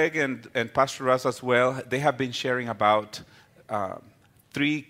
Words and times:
Greg 0.00 0.16
and, 0.16 0.48
and 0.54 0.72
Pastor 0.72 1.04
Russ 1.04 1.26
as 1.26 1.42
well, 1.42 1.78
they 1.86 1.98
have 1.98 2.16
been 2.16 2.32
sharing 2.32 2.70
about 2.70 3.20
uh, 3.68 3.96
three 4.50 4.88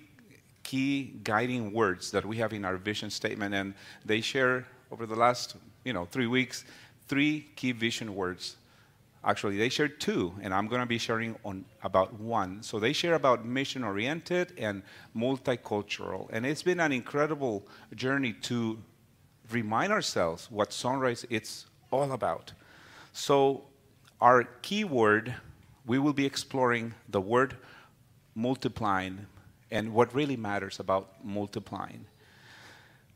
key 0.63 1.15
guiding 1.25 1.73
words 1.73 2.13
that 2.13 2.25
we 2.25 2.37
have 2.37 2.53
in 2.53 2.65
our 2.65 2.77
vision 2.77 3.11
statement. 3.11 3.53
And 3.53 3.75
they 4.05 4.21
share 4.21 4.69
over 4.93 5.07
the 5.07 5.17
last, 5.17 5.57
you 5.85 5.93
know, 5.93 6.05
three 6.05 6.29
weeks, 6.29 6.65
three 7.09 7.49
key 7.57 7.73
vision 7.73 8.15
words. 8.15 8.55
Actually, 9.25 9.57
they 9.57 9.69
shared 9.69 9.99
two, 10.01 10.33
and 10.43 10.55
I'm 10.55 10.69
going 10.69 10.81
to 10.81 10.87
be 10.87 10.99
sharing 10.99 11.35
on 11.45 11.65
about 11.83 12.15
one. 12.21 12.63
So 12.63 12.79
they 12.79 12.93
share 12.93 13.15
about 13.15 13.45
mission 13.45 13.83
oriented 13.83 14.53
and 14.59 14.81
multicultural. 15.17 16.29
And 16.31 16.47
it's 16.47 16.63
been 16.63 16.79
an 16.79 16.93
incredible 16.93 17.67
journey 17.97 18.33
to 18.43 18.79
remind 19.51 19.93
ourselves 19.93 20.49
what 20.53 20.73
Sunrise 20.73 21.27
it's 21.31 21.67
all 21.91 22.13
about. 22.13 22.53
So 23.13 23.65
our 24.21 24.45
keyword, 24.63 25.35
we 25.87 25.99
will 25.99 26.13
be 26.13 26.27
exploring 26.27 26.95
the 27.09 27.21
word 27.21 27.57
multiplying 28.35 29.27
and 29.71 29.93
what 29.93 30.15
really 30.15 30.37
matters 30.37 30.81
about 30.81 31.25
multiplying. 31.25 32.05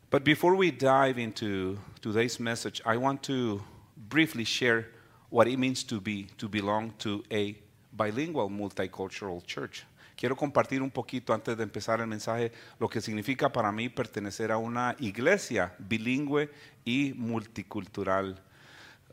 But 0.09 0.23
before 0.23 0.55
we 0.55 0.71
dive 0.71 1.17
into 1.17 1.77
today's 2.01 2.39
message, 2.39 2.81
I 2.85 2.97
want 2.97 3.23
to 3.23 3.61
briefly 4.09 4.45
share 4.45 4.87
what 5.29 5.47
it 5.47 5.57
means 5.57 5.83
to 5.85 5.99
be 5.99 6.27
to 6.37 6.47
belong 6.47 6.93
to 6.99 7.23
a 7.31 7.55
bilingual 7.91 8.49
multicultural 8.49 9.45
church. 9.45 9.85
Quiero 10.15 10.35
compartir 10.35 10.81
un 10.81 10.91
poquito 10.91 11.33
antes 11.33 11.57
de 11.57 11.63
empezar 11.63 11.99
el 11.99 12.07
mensaje 12.07 12.51
lo 12.79 12.87
que 12.87 13.01
significa 13.01 13.51
para 13.51 13.71
mí 13.71 13.89
pertenecer 13.89 14.51
a 14.51 14.57
una 14.57 14.95
iglesia 14.99 15.73
bilingüe 15.77 16.49
y 16.85 17.13
multicultural. 17.17 18.37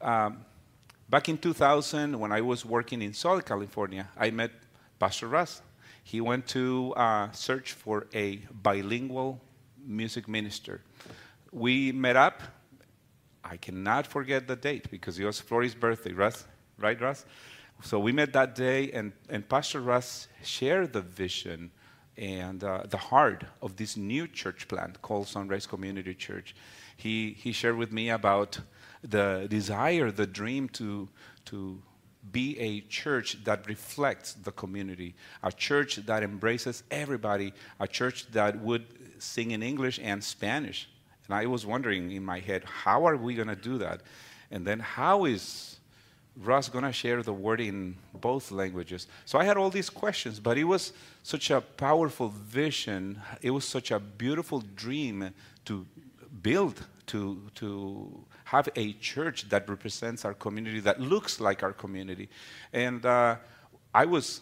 Um, 0.00 0.36
back 1.12 1.28
in 1.28 1.36
2000, 1.36 2.18
when 2.18 2.32
I 2.32 2.40
was 2.40 2.64
working 2.64 3.02
in 3.02 3.12
Southern 3.12 3.42
California, 3.42 4.08
I 4.16 4.30
met 4.30 4.50
Pastor 4.98 5.28
Russ. 5.28 5.60
He 6.02 6.22
went 6.22 6.48
to 6.48 6.94
uh, 6.96 7.30
search 7.32 7.74
for 7.74 8.06
a 8.14 8.36
bilingual 8.50 9.38
music 9.86 10.26
minister. 10.26 10.80
We 11.52 11.92
met 11.92 12.16
up 12.16 12.40
I 13.44 13.58
cannot 13.58 14.06
forget 14.06 14.46
the 14.46 14.56
date 14.56 14.90
because 14.90 15.18
it 15.18 15.26
was 15.26 15.38
Florie's 15.38 15.74
birthday, 15.74 16.12
Russ, 16.12 16.46
right, 16.78 16.98
Russ? 16.98 17.26
So 17.82 17.98
we 17.98 18.12
met 18.12 18.32
that 18.32 18.54
day, 18.54 18.90
and, 18.92 19.12
and 19.28 19.46
Pastor 19.46 19.80
Russ 19.80 20.28
shared 20.42 20.92
the 20.94 21.02
vision 21.02 21.70
and 22.16 22.62
uh, 22.62 22.84
the 22.88 22.96
heart 22.96 23.44
of 23.60 23.76
this 23.76 23.96
new 23.96 24.28
church 24.28 24.68
plant 24.68 25.02
called 25.02 25.26
Sunrise 25.26 25.66
Community 25.66 26.14
Church. 26.14 26.54
He, 27.02 27.36
he 27.36 27.50
shared 27.50 27.76
with 27.76 27.90
me 27.90 28.10
about 28.10 28.60
the 29.02 29.46
desire, 29.50 30.12
the 30.12 30.26
dream 30.26 30.68
to, 30.70 31.08
to 31.46 31.82
be 32.30 32.56
a 32.60 32.80
church 32.82 33.42
that 33.42 33.66
reflects 33.66 34.34
the 34.34 34.52
community, 34.52 35.16
a 35.42 35.50
church 35.50 35.96
that 35.96 36.22
embraces 36.22 36.84
everybody, 36.92 37.54
a 37.80 37.88
church 37.88 38.30
that 38.30 38.60
would 38.60 38.84
sing 39.18 39.50
in 39.50 39.64
English 39.64 39.98
and 40.00 40.22
Spanish. 40.22 40.88
And 41.26 41.34
I 41.34 41.46
was 41.46 41.66
wondering 41.66 42.12
in 42.12 42.24
my 42.24 42.38
head, 42.38 42.62
how 42.64 43.04
are 43.06 43.16
we 43.16 43.34
going 43.34 43.48
to 43.48 43.56
do 43.56 43.78
that? 43.78 44.02
And 44.52 44.64
then 44.64 44.78
how 44.78 45.24
is 45.24 45.80
Russ 46.36 46.68
going 46.68 46.84
to 46.84 46.92
share 46.92 47.22
the 47.24 47.32
word 47.32 47.60
in 47.60 47.96
both 48.14 48.52
languages? 48.52 49.08
So 49.24 49.40
I 49.40 49.44
had 49.44 49.56
all 49.56 49.70
these 49.70 49.90
questions, 49.90 50.38
but 50.38 50.56
it 50.56 50.64
was 50.64 50.92
such 51.24 51.50
a 51.50 51.60
powerful 51.60 52.28
vision. 52.28 53.20
It 53.40 53.50
was 53.50 53.64
such 53.64 53.90
a 53.90 53.98
beautiful 53.98 54.62
dream 54.76 55.34
to 55.64 55.84
build, 56.42 56.86
to, 57.06 57.50
to 57.56 58.24
have 58.44 58.68
a 58.76 58.92
church 58.94 59.48
that 59.48 59.68
represents 59.68 60.24
our 60.24 60.34
community, 60.34 60.80
that 60.80 61.00
looks 61.00 61.40
like 61.40 61.62
our 61.62 61.72
community. 61.72 62.28
And 62.72 63.04
uh, 63.04 63.36
I 63.94 64.06
was 64.06 64.40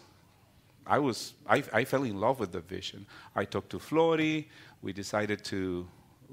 I 0.85 0.97
was 0.97 1.33
I, 1.47 1.63
I, 1.71 1.85
fell 1.85 2.03
in 2.03 2.19
love 2.19 2.39
with 2.39 2.51
the 2.51 2.59
vision. 2.59 3.05
I 3.35 3.45
talked 3.45 3.69
to 3.69 3.79
Flori. 3.79 4.45
We 4.81 4.93
decided 4.93 5.43
to 5.45 5.87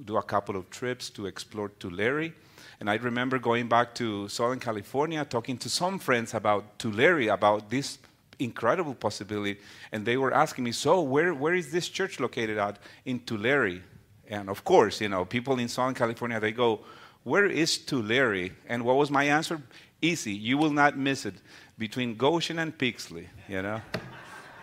do 0.04 0.16
a 0.16 0.22
couple 0.22 0.56
of 0.56 0.70
trips 0.70 1.10
to 1.10 1.26
explore 1.26 1.68
Tulare. 1.68 2.32
And 2.80 2.88
I 2.88 2.94
remember 2.94 3.38
going 3.38 3.68
back 3.68 3.94
to 3.96 4.28
Southern 4.28 4.60
California, 4.60 5.24
talking 5.24 5.58
to 5.58 5.68
some 5.68 5.98
friends 5.98 6.34
about 6.34 6.78
Tulare, 6.78 7.28
about 7.28 7.68
this 7.68 7.98
incredible 8.38 8.94
possibility. 8.94 9.60
And 9.92 10.06
they 10.06 10.16
were 10.16 10.32
asking 10.32 10.64
me, 10.64 10.72
so 10.72 11.02
where, 11.02 11.34
where 11.34 11.54
is 11.54 11.72
this 11.72 11.88
church 11.88 12.20
located 12.20 12.56
at? 12.58 12.78
In 13.04 13.20
Tulare. 13.20 13.82
And 14.28 14.50
of 14.50 14.62
course, 14.62 15.00
you 15.00 15.08
know, 15.08 15.24
people 15.24 15.58
in 15.58 15.68
Southern 15.68 15.94
California, 15.94 16.38
they 16.38 16.52
go, 16.52 16.80
where 17.24 17.46
is 17.46 17.78
Tulare? 17.78 18.50
And 18.68 18.84
what 18.84 18.96
was 18.96 19.10
my 19.10 19.24
answer? 19.24 19.60
Easy. 20.00 20.32
You 20.32 20.58
will 20.58 20.70
not 20.70 20.96
miss 20.96 21.26
it. 21.26 21.34
Between 21.76 22.14
Goshen 22.14 22.58
and 22.58 22.76
Pixley, 22.76 23.26
you 23.48 23.62
know? 23.62 23.80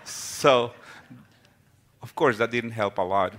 so, 0.03 0.71
of 2.01 2.13
course, 2.15 2.37
that 2.37 2.51
didn't 2.51 2.71
help 2.71 2.97
a 2.97 3.01
lot. 3.01 3.33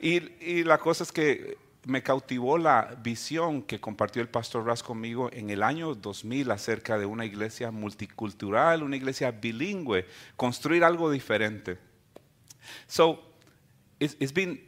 Y, 0.00 0.20
y, 0.40 0.62
la 0.64 0.78
cosa 0.78 1.04
es 1.04 1.10
que 1.10 1.56
me 1.86 2.02
cautivó 2.02 2.58
la 2.58 2.94
visión 3.02 3.62
que 3.62 3.80
compartió 3.80 4.22
el 4.22 4.28
pastor 4.28 4.64
Russ 4.64 4.82
conmigo 4.82 5.30
en 5.32 5.50
el 5.50 5.62
año 5.62 5.94
2000 5.94 6.50
acerca 6.50 6.98
de 6.98 7.06
una 7.06 7.24
iglesia 7.24 7.70
multicultural, 7.70 8.82
una 8.82 8.96
iglesia 8.96 9.30
bilingüe, 9.30 10.06
construir 10.36 10.84
algo 10.84 11.10
diferente. 11.10 11.78
So, 12.86 13.22
it's, 13.98 14.16
it's 14.20 14.32
been 14.32 14.67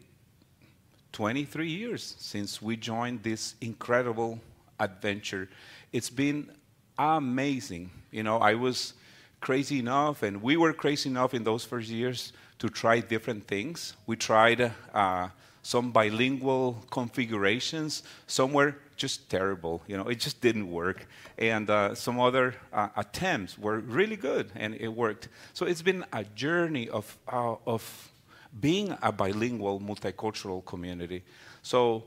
23 1.12 1.69
years 1.69 2.15
since 2.19 2.62
we 2.62 2.76
joined 2.76 3.22
this 3.22 3.54
incredible 3.60 4.41
adventure. 4.78 5.48
It's 5.93 6.10
been 6.10 6.50
amazing. 6.98 7.91
You 8.10 8.22
know, 8.22 8.38
I 8.38 8.54
was 8.54 8.94
crazy 9.41 9.78
enough, 9.78 10.22
and 10.22 10.43
we 10.43 10.56
were 10.56 10.72
crazy 10.72 11.09
enough 11.09 11.34
in 11.34 11.44
those 11.44 11.65
first 11.65 11.88
years 11.88 12.32
to 12.59 12.69
try 12.69 13.00
different 13.00 13.47
things. 13.47 13.94
We 14.06 14.16
tried 14.16 14.72
uh, 14.93 15.28
some 15.62 15.93
bilingual 15.93 16.84
configurations. 16.91 18.03
Some 18.26 18.53
were 18.53 18.76
just 18.97 19.31
terrible. 19.31 19.82
You 19.87 19.97
know, 19.97 20.09
it 20.09 20.20
just 20.20 20.41
didn't 20.41 20.70
work. 20.70 21.06
And 21.38 21.70
uh, 21.70 21.94
some 21.94 22.20
other 22.20 22.54
uh, 22.72 22.88
attempts 22.97 23.59
were 23.59 23.81
really 23.81 24.16
good, 24.16 24.53
and 24.54 24.75
it 24.75 24.88
worked. 24.88 25.28
So 25.54 25.66
it's 25.66 25.82
been 25.82 26.04
a 26.12 26.25
journey 26.25 26.88
of 26.88 27.19
uh, 27.26 27.56
of 27.66 28.10
being 28.59 28.97
a 29.03 29.12
bilingual, 29.12 29.81
multicultural 29.81 30.65
community. 30.65 31.22
So. 31.62 32.05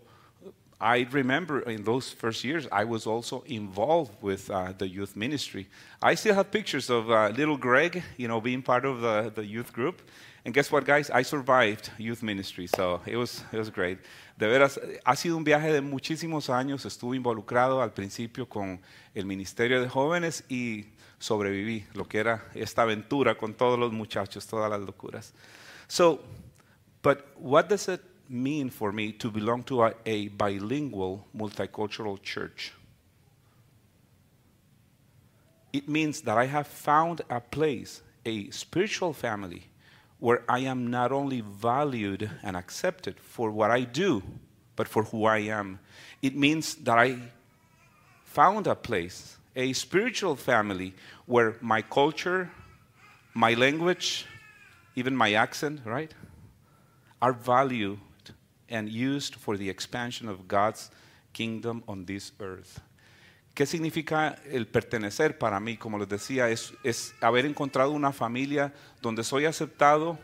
I 0.82 1.08
remember 1.12 1.62
in 1.62 1.84
those 1.84 2.10
first 2.10 2.44
years, 2.44 2.68
I 2.70 2.84
was 2.84 3.08
also 3.08 3.44
involved 3.46 4.12
with 4.22 4.50
uh, 4.52 4.74
the 4.78 4.86
youth 4.86 5.16
ministry. 5.16 5.70
I 6.02 6.16
still 6.16 6.36
have 6.36 6.52
pictures 6.52 6.90
of 6.90 7.10
uh, 7.10 7.30
little 7.30 7.56
Greg, 7.56 8.04
you 8.18 8.28
know, 8.28 8.42
being 8.42 8.62
part 8.62 8.84
of 8.84 9.00
the, 9.00 9.32
the 9.34 9.46
youth 9.46 9.72
group. 9.72 10.02
And 10.44 10.54
guess 10.54 10.70
what, 10.74 10.84
guys? 10.84 11.10
I 11.10 11.22
survived 11.22 11.90
youth 11.98 12.22
ministry, 12.22 12.68
so 12.68 13.00
it 13.06 13.16
was, 13.16 13.46
it 13.54 13.58
was 13.58 13.70
great. 13.70 14.00
De 14.38 14.46
veras, 14.46 14.78
ha 15.06 15.16
sido 15.16 15.38
un 15.38 15.46
viaje 15.46 15.72
de 15.72 15.80
muchísimos 15.80 16.50
años. 16.50 16.86
Estuve 16.86 17.16
involucrado 17.16 17.82
al 17.82 17.94
principio 17.94 18.46
con 18.46 18.82
el 19.16 19.26
Ministerio 19.26 19.82
de 19.82 19.88
Jóvenes 19.88 20.44
y 20.50 20.88
sobreviví 21.18 21.86
lo 21.94 22.06
que 22.06 22.20
era 22.20 22.44
esta 22.56 22.82
aventura 22.82 23.36
con 23.36 23.54
todos 23.54 23.80
los 23.80 23.94
muchachos, 23.94 24.46
todas 24.46 24.70
las 24.70 24.82
locuras. 24.82 25.34
So, 25.88 26.20
but 27.02 27.28
what 27.38 27.70
does 27.70 27.88
it 27.88 28.02
mean 28.30 28.70
for 28.70 28.92
me 28.92 29.12
to 29.14 29.30
belong 29.30 29.64
to 29.64 29.84
a, 29.84 29.94
a 30.06 30.28
bilingual, 30.30 31.28
multicultural 31.36 32.22
church? 32.22 32.74
It 35.72 35.90
means 35.90 36.22
that 36.22 36.38
I 36.38 36.46
have 36.46 36.68
found 36.68 37.22
a 37.30 37.42
place, 37.42 38.02
a 38.26 38.50
spiritual 38.52 39.14
family 39.14 39.70
where 40.20 40.44
I 40.48 40.60
am 40.60 40.88
not 40.88 41.12
only 41.12 41.42
valued 41.42 42.30
and 42.44 42.56
accepted 42.56 43.20
for 43.20 43.52
what 43.52 43.72
I 43.72 43.82
do, 43.82 44.24
but 44.76 44.88
for 44.88 45.04
who 45.04 45.26
I 45.26 45.40
am. 45.40 45.80
It 46.22 46.36
means 46.36 46.76
that 46.76 46.98
I 46.98 47.18
found 48.24 48.68
a 48.68 48.76
place, 48.76 49.38
a 49.56 49.74
spiritual 49.74 50.36
family, 50.36 50.94
where 51.26 51.58
my 51.60 51.82
culture, 51.82 52.50
my 53.34 53.54
language, 53.54 54.26
even 54.96 55.16
my 55.16 55.34
accent, 55.34 55.82
right, 55.86 56.12
are 57.22 57.34
valued 57.34 58.00
and 58.70 58.90
used 58.90 59.36
for 59.36 59.58
the 59.58 59.70
expansion 59.70 60.28
of 60.28 60.48
God's 60.48 60.92
kingdom 61.34 61.84
on 61.88 62.06
this 62.06 62.32
earth. 62.40 62.82
¿Qué 63.54 63.68
significa 63.68 64.36
el 64.50 64.66
pertenecer 64.66 65.38
para 65.38 65.60
mí? 65.60 65.78
Como 65.78 66.00
les 66.00 66.10
decía, 66.10 66.50
es, 66.50 66.74
es 66.84 67.14
haber 67.22 67.46
encontrado 67.46 67.92
una 67.92 68.12
familia 68.12 68.74
donde 69.00 69.24
soy 69.24 69.46
aceptado 69.46 70.18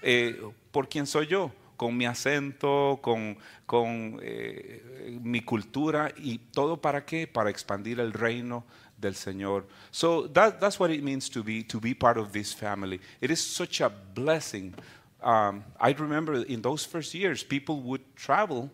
eh, 0.00 0.40
por 0.70 0.88
quien 0.88 1.06
soy 1.08 1.26
yo, 1.26 1.50
con 1.76 1.96
mi 1.96 2.06
acento, 2.06 3.00
con, 3.02 3.36
con 3.66 4.20
eh, 4.22 5.18
mi 5.20 5.40
cultura 5.40 6.12
y 6.16 6.38
todo 6.38 6.80
para 6.80 7.04
qué? 7.04 7.26
Para 7.26 7.50
expandir 7.50 7.98
el 7.98 8.12
reino 8.12 8.64
del 9.02 9.12
Señor. 9.12 9.64
So 9.90 10.26
that, 10.28 10.60
that's 10.60 10.80
what 10.80 10.90
it 10.90 11.02
means 11.02 11.28
to 11.30 11.42
be, 11.42 11.62
to 11.64 11.78
be 11.78 11.92
part 11.92 12.16
of 12.16 12.32
this 12.32 12.54
family. 12.54 13.00
It 13.20 13.30
is 13.30 13.44
such 13.44 13.82
a 13.82 13.90
blessing. 13.90 14.74
Um, 15.22 15.64
I 15.78 15.92
remember 15.92 16.42
in 16.42 16.62
those 16.62 16.86
first 16.86 17.12
years, 17.12 17.42
people 17.42 17.80
would 17.82 18.16
travel 18.16 18.70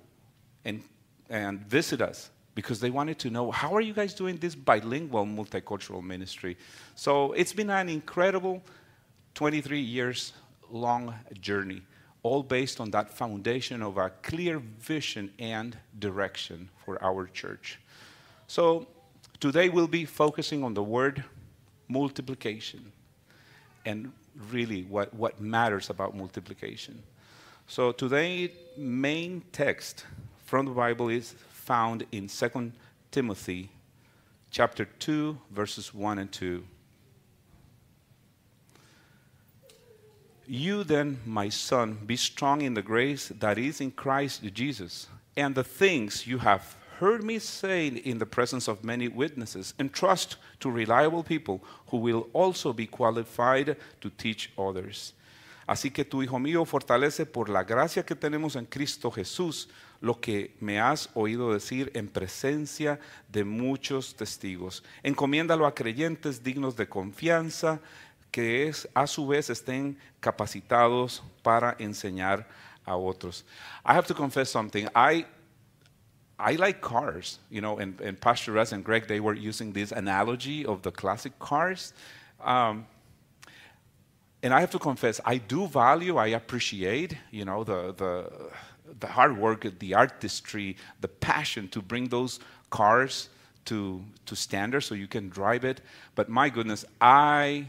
and, 0.64 0.84
and 1.28 1.60
visit 1.66 2.00
us 2.00 2.30
because 2.54 2.78
they 2.78 2.90
wanted 2.90 3.18
to 3.20 3.30
know 3.30 3.50
how 3.50 3.74
are 3.74 3.80
you 3.80 3.92
guys 3.92 4.14
doing 4.14 4.36
this 4.36 4.54
bilingual 4.54 5.24
multicultural 5.26 6.02
ministry. 6.02 6.56
So 6.94 7.32
it's 7.32 7.52
been 7.52 7.70
an 7.70 7.88
incredible 7.88 8.62
23 9.34 9.80
years 9.80 10.32
long 10.70 11.14
journey, 11.40 11.82
all 12.22 12.42
based 12.42 12.80
on 12.80 12.90
that 12.90 13.10
foundation 13.10 13.82
of 13.82 13.96
a 13.96 14.10
clear 14.22 14.58
vision 14.58 15.30
and 15.38 15.76
direction 15.98 16.68
for 16.84 17.02
our 17.02 17.26
church. 17.26 17.78
So 18.48 18.88
today 19.40 19.68
we'll 19.68 19.86
be 19.86 20.04
focusing 20.04 20.64
on 20.64 20.74
the 20.74 20.82
word 20.82 21.24
multiplication 21.88 22.92
and 23.84 24.12
really 24.50 24.82
what, 24.84 25.12
what 25.14 25.40
matters 25.40 25.90
about 25.90 26.16
multiplication. 26.16 27.02
So 27.66 27.92
today's 27.92 28.50
main 28.76 29.42
text 29.52 30.04
from 30.44 30.66
the 30.66 30.72
Bible 30.72 31.08
is 31.08 31.34
found 31.50 32.06
in 32.12 32.28
2 32.28 32.72
Timothy 33.10 33.70
chapter 34.50 34.84
2 34.84 35.38
verses 35.50 35.94
1 35.94 36.18
and 36.18 36.32
2. 36.32 36.64
You 40.46 40.82
then, 40.82 41.20
my 41.26 41.50
son, 41.50 41.98
be 42.06 42.16
strong 42.16 42.62
in 42.62 42.72
the 42.72 42.80
grace 42.80 43.28
that 43.38 43.58
is 43.58 43.82
in 43.82 43.90
Christ 43.90 44.42
Jesus, 44.54 45.06
and 45.36 45.54
the 45.54 45.62
things 45.62 46.26
you 46.26 46.38
have 46.38 46.74
heard 47.00 47.22
me 47.22 47.38
say 47.38 47.88
in 47.88 48.18
the 48.18 48.26
presence 48.26 48.68
of 48.68 48.84
many 48.84 49.08
witnesses, 49.08 49.74
and 49.78 49.92
trust 49.92 50.36
to 50.60 50.70
reliable 50.70 51.22
people 51.22 51.62
who 51.88 51.98
will 51.98 52.28
also 52.32 52.72
be 52.72 52.86
qualified 52.86 53.76
to 54.00 54.10
teach 54.10 54.50
others. 54.56 55.14
Así 55.68 55.92
que 55.92 56.04
tu 56.04 56.22
hijo 56.22 56.38
mío 56.38 56.64
fortalece 56.64 57.26
por 57.26 57.50
la 57.50 57.62
gracia 57.62 58.02
que 58.02 58.16
tenemos 58.16 58.56
en 58.56 58.64
Cristo 58.64 59.10
Jesús 59.10 59.68
lo 60.00 60.14
que 60.14 60.56
me 60.60 60.80
has 60.80 61.10
oído 61.14 61.52
decir 61.52 61.90
en 61.94 62.08
presencia 62.08 62.98
de 63.30 63.44
muchos 63.44 64.14
testigos. 64.14 64.82
Encomiéndalo 65.02 65.66
a 65.66 65.74
creyentes 65.74 66.42
dignos 66.42 66.74
de 66.74 66.88
confianza, 66.88 67.80
que 68.30 68.66
es, 68.68 68.88
a 68.94 69.06
su 69.06 69.26
vez 69.26 69.50
estén 69.50 69.98
capacitados 70.20 71.22
para 71.42 71.76
enseñar 71.78 72.48
a 72.86 72.96
otros. 72.96 73.44
I 73.84 73.92
have 73.92 74.06
to 74.06 74.14
confess 74.14 74.48
something. 74.48 74.86
I 74.94 75.26
I 76.38 76.52
like 76.52 76.80
cars, 76.80 77.38
you 77.50 77.60
know, 77.60 77.78
and, 77.78 78.00
and 78.00 78.20
Pastor 78.20 78.52
Russ 78.52 78.72
and 78.72 78.84
Greg, 78.84 79.08
they 79.08 79.18
were 79.18 79.34
using 79.34 79.72
this 79.72 79.90
analogy 79.90 80.64
of 80.64 80.82
the 80.82 80.92
classic 80.92 81.36
cars. 81.40 81.92
Um, 82.42 82.86
and 84.42 84.54
I 84.54 84.60
have 84.60 84.70
to 84.70 84.78
confess, 84.78 85.20
I 85.24 85.38
do 85.38 85.66
value, 85.66 86.16
I 86.16 86.28
appreciate, 86.28 87.16
you 87.32 87.44
know, 87.44 87.64
the, 87.64 87.92
the, 87.96 88.50
the 89.00 89.08
hard 89.08 89.36
work, 89.36 89.66
the 89.80 89.94
artistry, 89.94 90.76
the 91.00 91.08
passion 91.08 91.68
to 91.70 91.82
bring 91.82 92.08
those 92.08 92.38
cars 92.70 93.30
to, 93.64 94.04
to 94.26 94.36
standard 94.36 94.82
so 94.82 94.94
you 94.94 95.08
can 95.08 95.28
drive 95.28 95.64
it. 95.64 95.80
But 96.14 96.28
my 96.28 96.50
goodness, 96.50 96.84
I, 97.00 97.66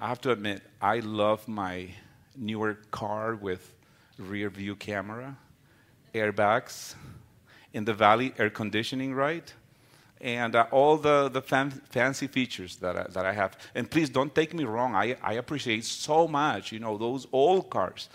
I 0.00 0.08
have 0.08 0.22
to 0.22 0.30
admit, 0.30 0.62
I 0.80 1.00
love 1.00 1.46
my 1.46 1.88
newer 2.34 2.78
car 2.90 3.34
with 3.34 3.74
rear 4.18 4.48
view 4.48 4.74
camera, 4.74 5.36
airbags, 6.14 6.94
in 7.74 7.84
the 7.84 7.92
valley, 7.92 8.32
air 8.38 8.48
conditioning, 8.48 9.12
right? 9.12 9.52
And 10.20 10.56
uh, 10.56 10.66
all 10.70 10.96
the, 10.96 11.28
the 11.28 11.42
fan- 11.42 11.82
fancy 11.90 12.28
features 12.28 12.76
that 12.76 12.96
I, 12.96 13.02
that 13.10 13.26
I 13.26 13.32
have. 13.32 13.58
And 13.74 13.90
please 13.90 14.08
don't 14.08 14.34
take 14.34 14.54
me 14.54 14.64
wrong, 14.64 14.94
I, 14.94 15.16
I 15.22 15.34
appreciate 15.34 15.84
so 15.84 16.26
much, 16.26 16.72
you 16.72 16.78
know, 16.78 16.96
those 16.96 17.26
old 17.32 17.68
cars. 17.68 18.08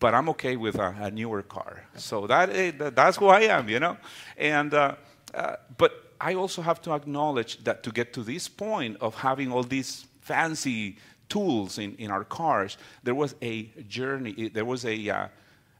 But 0.00 0.12
I'm 0.12 0.28
okay 0.30 0.56
with 0.56 0.74
a, 0.74 0.94
a 1.00 1.10
newer 1.10 1.42
car. 1.42 1.84
So 1.96 2.26
that, 2.26 2.50
eh, 2.50 2.72
that, 2.78 2.96
that's 2.96 3.16
who 3.16 3.28
I 3.28 3.42
am, 3.42 3.68
you 3.68 3.78
know? 3.78 3.96
And, 4.36 4.74
uh, 4.74 4.96
uh, 5.32 5.56
but 5.78 6.12
I 6.20 6.34
also 6.34 6.60
have 6.60 6.82
to 6.82 6.92
acknowledge 6.92 7.62
that 7.64 7.82
to 7.84 7.90
get 7.92 8.12
to 8.14 8.22
this 8.22 8.48
point 8.48 8.96
of 9.00 9.14
having 9.14 9.52
all 9.52 9.62
these 9.62 10.06
fancy 10.20 10.96
tools 11.28 11.78
in, 11.78 11.94
in 11.96 12.10
our 12.10 12.24
cars, 12.24 12.76
there 13.04 13.14
was 13.14 13.36
a 13.40 13.64
journey, 13.88 14.48
there 14.48 14.64
was 14.64 14.84
a, 14.84 15.08
uh, 15.08 15.28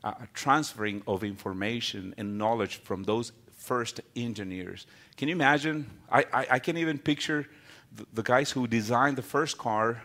uh, 0.07 0.15
transferring 0.35 1.03
of 1.09 1.25
information 1.25 2.15
and 2.17 2.39
knowledge 2.39 2.77
from 2.77 3.03
those 3.03 3.33
first 3.57 4.01
engineers. 4.15 4.87
Can 5.17 5.27
you 5.27 5.35
imagine? 5.35 5.91
I, 6.09 6.25
I, 6.33 6.47
I 6.53 6.59
can 6.61 6.77
even 6.77 6.97
picture 6.97 7.49
the, 7.93 8.07
the, 8.13 8.23
guys 8.23 8.53
who 8.53 8.69
designed 8.69 9.17
the 9.17 9.23
first 9.23 9.59
car, 9.59 10.01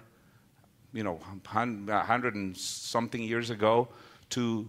you 0.91 1.03
know, 1.03 1.19
100 1.51 2.33
and 2.33 2.57
something 2.57 3.21
years 3.21 3.51
ago, 3.51 3.89
to 4.31 4.67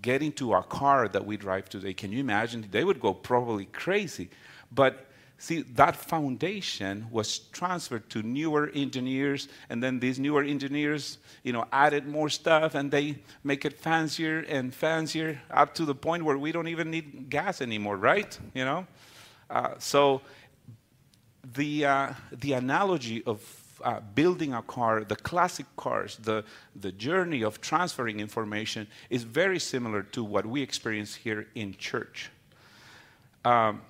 get 0.00 0.22
into 0.22 0.54
a 0.54 0.62
car 0.62 1.08
that 1.08 1.26
we 1.26 1.36
drive 1.36 1.68
today. 1.68 1.92
Can 1.92 2.10
you 2.10 2.20
imagine? 2.20 2.66
They 2.70 2.84
would 2.84 3.00
go 3.00 3.12
probably 3.12 3.66
crazy. 3.66 4.30
But 4.72 5.10
See, 5.40 5.62
that 5.62 5.94
foundation 5.94 7.06
was 7.12 7.38
transferred 7.38 8.10
to 8.10 8.22
newer 8.22 8.70
engineers, 8.74 9.48
and 9.70 9.80
then 9.80 10.00
these 10.00 10.18
newer 10.18 10.42
engineers, 10.42 11.18
you 11.44 11.52
know, 11.52 11.64
added 11.72 12.08
more 12.08 12.28
stuff, 12.28 12.74
and 12.74 12.90
they 12.90 13.18
make 13.44 13.64
it 13.64 13.78
fancier 13.78 14.40
and 14.48 14.74
fancier 14.74 15.40
up 15.50 15.74
to 15.74 15.84
the 15.84 15.94
point 15.94 16.24
where 16.24 16.36
we 16.36 16.50
don't 16.50 16.66
even 16.66 16.90
need 16.90 17.30
gas 17.30 17.62
anymore, 17.62 17.96
right? 17.96 18.36
You 18.52 18.64
know, 18.64 18.86
uh, 19.48 19.74
so 19.78 20.22
the 21.54 21.86
uh, 21.86 22.12
the 22.32 22.54
analogy 22.54 23.22
of 23.24 23.40
uh, 23.84 24.00
building 24.14 24.54
a 24.54 24.62
car, 24.62 25.04
the 25.04 25.16
classic 25.16 25.66
cars, 25.76 26.16
the, 26.16 26.44
the 26.74 26.92
journey 26.92 27.42
of 27.42 27.60
transferring 27.60 28.20
information 28.20 28.88
is 29.08 29.22
very 29.22 29.58
similar 29.58 30.02
to 30.02 30.24
what 30.24 30.44
we 30.44 30.62
experience 30.62 31.14
here 31.14 31.46
in 31.54 31.76
church. 31.76 32.30
Um, 33.44 33.82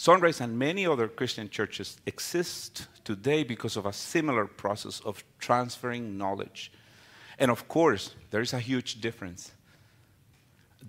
Sunrise 0.00 0.40
and 0.40 0.58
many 0.58 0.86
other 0.86 1.08
Christian 1.08 1.50
churches 1.50 1.98
exist 2.06 2.86
today 3.04 3.44
because 3.44 3.76
of 3.76 3.84
a 3.84 3.92
similar 3.92 4.46
process 4.46 4.98
of 5.00 5.22
transferring 5.38 6.16
knowledge. 6.16 6.72
And 7.38 7.50
of 7.50 7.68
course, 7.68 8.14
there 8.30 8.40
is 8.40 8.54
a 8.54 8.60
huge 8.60 9.02
difference. 9.02 9.52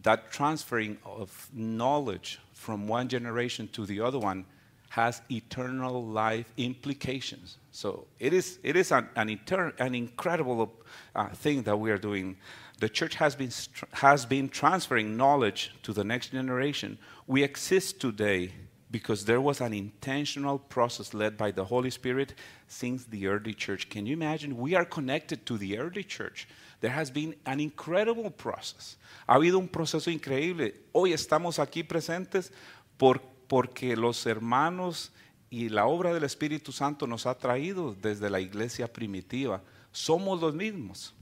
That 0.04 0.32
transferring 0.32 0.98
of 1.04 1.50
knowledge 1.52 2.40
from 2.54 2.88
one 2.88 3.10
generation 3.10 3.68
to 3.74 3.86
the 3.86 4.00
other 4.00 4.18
one 4.18 4.46
has 4.88 5.22
eternal 5.30 6.06
life 6.06 6.54
implications. 6.56 7.58
So 7.74 8.08
it 8.18 8.32
is, 8.32 8.60
it 8.64 8.78
is 8.78 8.94
an, 8.94 9.10
an, 9.18 9.28
etern- 9.28 9.78
an 9.78 9.94
incredible 9.94 10.72
uh, 11.14 11.28
thing 11.34 11.64
that 11.64 11.78
we 11.78 11.92
are 11.92 11.98
doing. 11.98 12.38
The 12.80 12.88
church 12.88 13.16
has 13.16 13.36
been, 13.36 13.52
has 13.92 14.26
been 14.26 14.48
transferring 14.48 15.18
knowledge 15.18 15.74
to 15.84 15.92
the 15.92 16.06
next 16.06 16.32
generation. 16.32 16.98
We 17.28 17.44
exist 17.44 18.00
today 18.00 18.54
because 18.92 19.24
there 19.24 19.40
was 19.40 19.62
an 19.62 19.74
intentional 19.74 20.60
process 20.60 21.14
led 21.14 21.38
by 21.38 21.50
the 21.50 21.64
Holy 21.64 21.90
Spirit 21.90 22.34
since 22.68 23.06
the 23.06 23.28
early 23.28 23.54
church. 23.54 23.90
Can 23.90 24.06
you 24.06 24.14
imagine? 24.14 24.58
We 24.58 24.76
are 24.76 24.86
connected 24.86 25.46
to 25.46 25.58
the 25.58 25.78
early 25.80 26.04
church. 26.04 26.48
There 26.82 26.92
has 26.92 27.10
been 27.10 27.36
an 27.46 27.60
incredible 27.60 28.30
process. 28.30 28.98
Ha 29.28 29.36
habido 29.36 29.58
un 29.60 29.70
proceso 29.70 30.12
increíble. 30.12 30.74
Hoy 30.92 31.14
estamos 31.14 31.58
aquí 31.58 31.84
presentes 31.84 32.52
por, 32.98 33.22
porque 33.48 33.96
los 33.96 34.26
hermanos 34.26 35.12
y 35.50 35.70
la 35.70 35.86
obra 35.86 36.14
del 36.14 36.24
Espíritu 36.24 36.74
Santo 36.74 37.08
nos 37.08 37.26
ha 37.26 37.38
traído 37.38 37.96
desde 38.02 38.30
la 38.30 38.42
iglesia 38.42 38.92
primitiva. 38.92 39.62
Somos 39.94 40.42
los 40.42 40.54
mismos. 40.54 41.14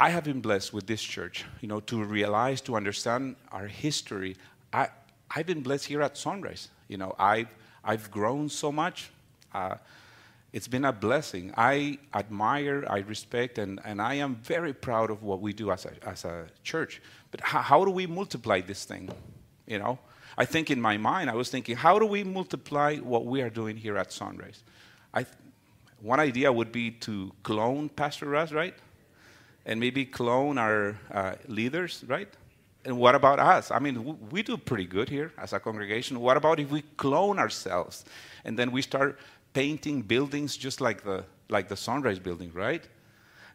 I 0.00 0.10
have 0.10 0.24
been 0.24 0.40
blessed 0.40 0.72
with 0.72 0.86
this 0.86 1.02
church, 1.02 1.44
you 1.60 1.66
know, 1.66 1.80
to 1.80 2.04
realize, 2.04 2.60
to 2.62 2.76
understand 2.76 3.36
our 3.50 3.66
history. 3.66 4.36
I, 4.72 4.88
I've 5.30 5.46
been 5.46 5.62
blessed 5.62 5.86
here 5.86 6.02
at 6.02 6.16
Sunrise. 6.16 6.68
You 6.88 6.96
know, 6.96 7.14
I've, 7.18 7.48
I've 7.84 8.10
grown 8.10 8.48
so 8.48 8.72
much. 8.72 9.10
Uh, 9.52 9.76
it's 10.52 10.68
been 10.68 10.84
a 10.84 10.92
blessing. 10.92 11.52
I 11.56 11.98
admire, 12.14 12.84
I 12.88 13.00
respect, 13.00 13.58
and, 13.58 13.80
and 13.84 14.00
I 14.00 14.14
am 14.14 14.36
very 14.36 14.72
proud 14.72 15.10
of 15.10 15.22
what 15.22 15.40
we 15.40 15.52
do 15.52 15.70
as 15.70 15.84
a, 15.84 15.92
as 16.08 16.24
a 16.24 16.46
church. 16.62 17.02
But 17.30 17.40
how, 17.42 17.60
how 17.60 17.84
do 17.84 17.90
we 17.90 18.06
multiply 18.06 18.62
this 18.62 18.84
thing? 18.84 19.10
You 19.66 19.78
know, 19.78 19.98
I 20.38 20.46
think 20.46 20.70
in 20.70 20.80
my 20.80 20.96
mind, 20.96 21.28
I 21.28 21.34
was 21.34 21.50
thinking, 21.50 21.76
how 21.76 21.98
do 21.98 22.06
we 22.06 22.24
multiply 22.24 22.96
what 22.96 23.26
we 23.26 23.42
are 23.42 23.50
doing 23.50 23.76
here 23.76 23.98
at 23.98 24.10
Sunrise? 24.10 24.62
I, 25.12 25.26
one 26.00 26.20
idea 26.20 26.50
would 26.50 26.72
be 26.72 26.92
to 26.92 27.32
clone 27.42 27.90
Pastor 27.90 28.26
Russ, 28.26 28.52
right? 28.52 28.74
And 29.66 29.78
maybe 29.78 30.06
clone 30.06 30.56
our 30.56 30.96
uh, 31.12 31.34
leaders, 31.46 32.04
right? 32.06 32.28
And 32.88 32.96
what 32.96 33.14
about 33.14 33.38
us? 33.38 33.70
I 33.70 33.80
mean, 33.80 34.16
we 34.30 34.42
do 34.42 34.56
pretty 34.56 34.86
good 34.86 35.10
here 35.10 35.30
as 35.36 35.52
a 35.52 35.60
congregation. 35.60 36.18
What 36.20 36.38
about 36.38 36.58
if 36.58 36.70
we 36.70 36.80
clone 36.96 37.38
ourselves 37.38 38.06
and 38.46 38.58
then 38.58 38.72
we 38.72 38.80
start 38.80 39.18
painting 39.52 40.00
buildings 40.00 40.56
just 40.56 40.80
like 40.80 41.04
the, 41.04 41.22
like 41.50 41.68
the 41.68 41.76
Sunrise 41.76 42.18
building, 42.18 42.50
right? 42.54 42.82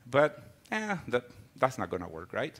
But 0.05 0.37
eh, 0.71 0.97
that, 1.07 1.23
that's 1.55 1.79
not 1.79 1.89
going 1.89 2.03
to 2.03 2.07
work, 2.07 2.31
right? 2.31 2.59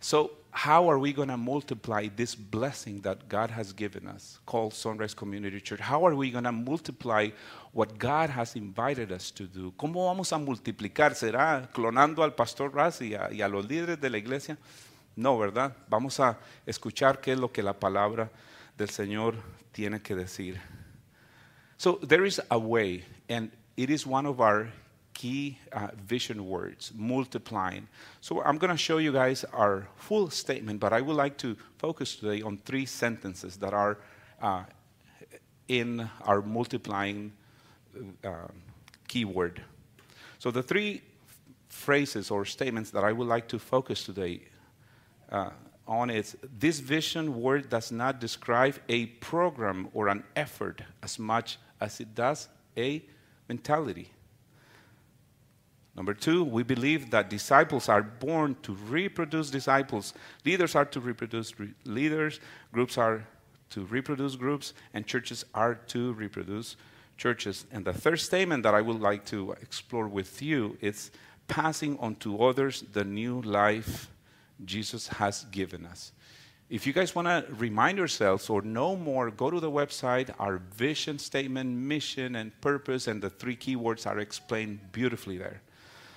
So, 0.00 0.32
how 0.50 0.90
are 0.90 0.98
we 0.98 1.12
going 1.12 1.28
to 1.28 1.36
multiply 1.36 2.08
this 2.16 2.34
blessing 2.34 3.00
that 3.02 3.28
God 3.28 3.52
has 3.52 3.72
given 3.72 4.08
us, 4.08 4.40
called 4.44 4.74
Sunrise 4.74 5.14
Community 5.14 5.60
Church? 5.60 5.78
How 5.78 6.04
are 6.04 6.16
we 6.16 6.32
going 6.32 6.42
to 6.42 6.50
multiply 6.50 7.28
what 7.70 7.96
God 7.96 8.28
has 8.28 8.56
invited 8.56 9.12
us 9.12 9.30
to 9.30 9.44
do? 9.44 9.72
¿Cómo 9.78 10.06
vamos 10.06 10.32
a 10.32 10.36
multiplicar? 10.36 11.14
¿Será 11.14 11.68
clonando 11.72 12.24
al 12.24 12.32
pastor 12.32 12.72
Russ 12.72 13.00
y 13.02 13.14
a, 13.14 13.32
y 13.32 13.40
a 13.40 13.46
los 13.46 13.64
líderes 13.66 14.00
de 14.00 14.10
la 14.10 14.18
iglesia? 14.18 14.58
No, 15.16 15.38
¿verdad? 15.38 15.76
Vamos 15.88 16.18
a 16.20 16.38
escuchar 16.66 17.20
qué 17.20 17.32
es 17.32 17.38
lo 17.38 17.52
que 17.52 17.62
la 17.62 17.74
palabra 17.74 18.30
del 18.78 18.88
Señor 18.88 19.34
tiene 19.72 20.00
que 20.00 20.14
decir. 20.14 20.58
So 21.76 21.98
there 22.02 22.24
is 22.24 22.40
a 22.50 22.58
way, 22.58 23.04
and 23.28 23.50
it 23.76 23.90
is 23.90 24.06
one 24.06 24.26
of 24.26 24.40
our 24.40 24.68
key 25.12 25.58
uh, 25.72 25.88
vision 26.06 26.46
words, 26.46 26.92
multiplying. 26.94 27.88
So 28.20 28.42
I'm 28.42 28.56
going 28.56 28.70
to 28.70 28.76
show 28.76 28.98
you 28.98 29.12
guys 29.12 29.44
our 29.52 29.86
full 29.96 30.30
statement, 30.30 30.80
but 30.80 30.92
I 30.92 31.00
would 31.00 31.16
like 31.16 31.36
to 31.38 31.56
focus 31.78 32.16
today 32.16 32.42
on 32.42 32.58
three 32.58 32.86
sentences 32.86 33.56
that 33.58 33.74
are 33.74 33.98
uh, 34.40 34.62
in 35.68 36.08
our 36.24 36.40
multiplying 36.40 37.32
uh, 38.24 38.48
keyword. 39.08 39.62
So 40.38 40.50
the 40.50 40.62
three 40.62 41.02
phrases 41.68 42.30
or 42.30 42.44
statements 42.44 42.90
that 42.90 43.04
I 43.04 43.12
would 43.12 43.28
like 43.28 43.48
to 43.48 43.58
focus 43.58 44.04
today 44.04 44.40
uh, 45.32 45.50
on 45.88 46.10
is 46.10 46.36
this 46.58 46.78
vision 46.78 47.40
word 47.40 47.68
does 47.68 47.90
not 47.90 48.20
describe 48.20 48.78
a 48.88 49.06
program 49.06 49.88
or 49.94 50.08
an 50.08 50.22
effort 50.36 50.82
as 51.02 51.18
much 51.18 51.58
as 51.80 51.98
it 51.98 52.14
does 52.14 52.48
a 52.76 53.02
mentality. 53.48 54.10
Number 55.94 56.14
two, 56.14 56.44
we 56.44 56.62
believe 56.62 57.10
that 57.10 57.28
disciples 57.28 57.88
are 57.88 58.02
born 58.02 58.56
to 58.62 58.72
reproduce 58.72 59.50
disciples. 59.50 60.14
Leaders 60.44 60.74
are 60.74 60.86
to 60.86 61.00
reproduce 61.00 61.58
re- 61.58 61.74
leaders, 61.84 62.40
groups 62.72 62.96
are 62.96 63.26
to 63.70 63.84
reproduce 63.84 64.36
groups, 64.36 64.72
and 64.94 65.06
churches 65.06 65.44
are 65.52 65.74
to 65.74 66.12
reproduce 66.14 66.76
churches. 67.18 67.66
And 67.72 67.84
the 67.84 67.92
third 67.92 68.20
statement 68.20 68.62
that 68.62 68.74
I 68.74 68.80
would 68.80 69.00
like 69.00 69.26
to 69.26 69.52
explore 69.60 70.08
with 70.08 70.40
you 70.40 70.78
is 70.80 71.10
passing 71.46 71.98
on 71.98 72.14
to 72.16 72.42
others 72.42 72.84
the 72.92 73.04
new 73.04 73.42
life 73.42 74.11
Jesus 74.64 75.08
has 75.08 75.44
given 75.50 75.86
us. 75.86 76.12
If 76.70 76.86
you 76.86 76.94
guys 76.94 77.14
want 77.14 77.28
to 77.28 77.44
remind 77.54 77.98
yourselves 77.98 78.48
or 78.48 78.62
know 78.62 78.96
more, 78.96 79.30
go 79.30 79.50
to 79.50 79.60
the 79.60 79.70
website. 79.70 80.30
Our 80.38 80.56
vision 80.74 81.18
statement, 81.18 81.68
mission, 81.68 82.36
and 82.36 82.58
purpose, 82.62 83.08
and 83.08 83.20
the 83.20 83.28
three 83.28 83.56
keywords 83.56 84.06
are 84.06 84.18
explained 84.18 84.80
beautifully 84.90 85.36
there. 85.36 85.60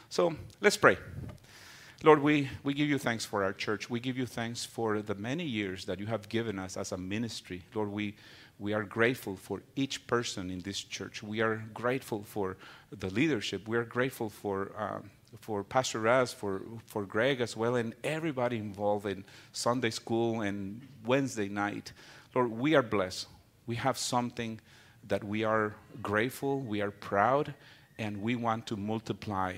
So 0.09 0.33
let's 0.61 0.77
pray. 0.77 0.97
Lord, 2.03 2.21
we, 2.21 2.49
we 2.63 2.73
give 2.73 2.87
you 2.87 2.97
thanks 2.97 3.25
for 3.25 3.43
our 3.43 3.51
church. 3.51 3.89
We 3.89 3.99
give 3.99 4.17
you 4.17 4.25
thanks 4.25 4.63
for 4.63 5.01
the 5.01 5.15
many 5.15 5.43
years 5.43 5.85
that 5.85 5.99
you 5.99 6.05
have 6.05 6.29
given 6.29 6.59
us 6.59 6.77
as 6.77 6.91
a 6.91 6.97
ministry. 6.97 7.63
Lord, 7.73 7.91
we, 7.91 8.15
we 8.59 8.73
are 8.73 8.83
grateful 8.83 9.35
for 9.35 9.61
each 9.75 10.05
person 10.07 10.49
in 10.49 10.59
this 10.59 10.79
church. 10.79 11.21
We 11.23 11.41
are 11.41 11.65
grateful 11.73 12.23
for 12.23 12.57
the 12.91 13.09
leadership. 13.09 13.67
We 13.67 13.75
are 13.75 13.83
grateful 13.83 14.29
for, 14.29 14.71
um, 14.77 15.09
for 15.39 15.63
Pastor 15.63 15.99
Russ, 15.99 16.33
for, 16.33 16.61
for 16.85 17.03
Greg 17.03 17.41
as 17.41 17.55
well, 17.55 17.75
and 17.75 17.93
everybody 18.03 18.57
involved 18.57 19.05
in 19.05 19.23
Sunday 19.51 19.91
school 19.91 20.41
and 20.41 20.81
Wednesday 21.05 21.49
night. 21.49 21.91
Lord, 22.33 22.51
we 22.51 22.75
are 22.75 22.83
blessed. 22.83 23.27
We 23.67 23.75
have 23.75 23.97
something 23.97 24.59
that 25.07 25.23
we 25.23 25.43
are 25.43 25.75
grateful, 26.01 26.59
we 26.59 26.81
are 26.81 26.91
proud, 26.91 27.53
and 27.97 28.21
we 28.21 28.35
want 28.35 28.67
to 28.67 28.75
multiply 28.75 29.55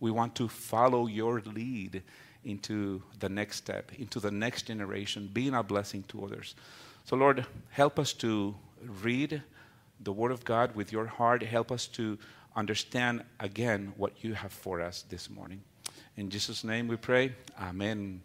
we 0.00 0.10
want 0.10 0.34
to 0.36 0.48
follow 0.48 1.06
your 1.06 1.42
lead 1.42 2.02
into 2.44 3.02
the 3.18 3.28
next 3.28 3.58
step, 3.58 3.92
into 3.98 4.18
the 4.18 4.30
next 4.30 4.62
generation, 4.62 5.28
being 5.32 5.54
a 5.54 5.62
blessing 5.62 6.04
to 6.08 6.24
others. 6.24 6.54
So, 7.04 7.16
Lord, 7.16 7.44
help 7.68 7.98
us 7.98 8.14
to 8.14 8.54
read 9.02 9.42
the 10.00 10.12
Word 10.12 10.32
of 10.32 10.42
God 10.44 10.74
with 10.74 10.90
your 10.90 11.04
heart. 11.04 11.42
Help 11.42 11.70
us 11.70 11.86
to 11.88 12.18
understand 12.56 13.22
again 13.38 13.92
what 13.96 14.12
you 14.22 14.34
have 14.34 14.52
for 14.52 14.80
us 14.80 15.04
this 15.08 15.30
morning. 15.30 15.62
In 16.16 16.28
Jesus' 16.30 16.64
name 16.64 16.88
we 16.88 16.96
pray. 16.96 17.34
Amén. 17.58 18.20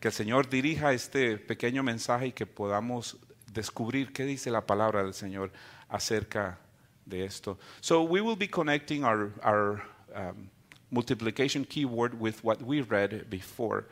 Que 0.00 0.08
el 0.08 0.12
Señor 0.12 0.48
dirija 0.48 0.92
este 0.92 1.38
pequeño 1.38 1.82
mensaje 1.82 2.26
y 2.26 2.32
que 2.32 2.46
podamos 2.46 3.16
descubrir 3.52 4.12
qué 4.12 4.24
dice 4.24 4.50
la 4.50 4.62
palabra 4.62 5.02
del 5.02 5.14
Señor 5.14 5.50
acerca 5.88 6.58
de 7.06 7.24
esto. 7.24 7.58
So 7.80 8.02
we 8.02 8.20
will 8.20 8.36
be 8.36 8.48
connecting 8.48 9.04
our, 9.04 9.32
our 9.42 9.82
um, 10.14 10.50
multiplication 10.90 11.64
keyword 11.64 12.18
with 12.20 12.42
what 12.44 12.62
we 12.62 12.82
read 12.82 13.28
before. 13.30 13.86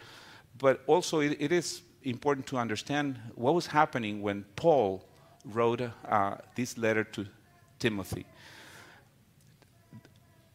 But 0.58 0.82
also, 0.86 1.20
it, 1.20 1.36
it 1.40 1.52
is 1.52 1.82
important 2.02 2.46
to 2.48 2.58
understand 2.58 3.18
what 3.34 3.54
was 3.54 3.66
happening 3.66 4.22
when 4.22 4.44
Paul 4.56 5.04
wrote 5.44 5.80
uh, 5.80 6.36
this 6.54 6.76
letter 6.76 7.04
to 7.04 7.26
Timothy. 7.78 8.26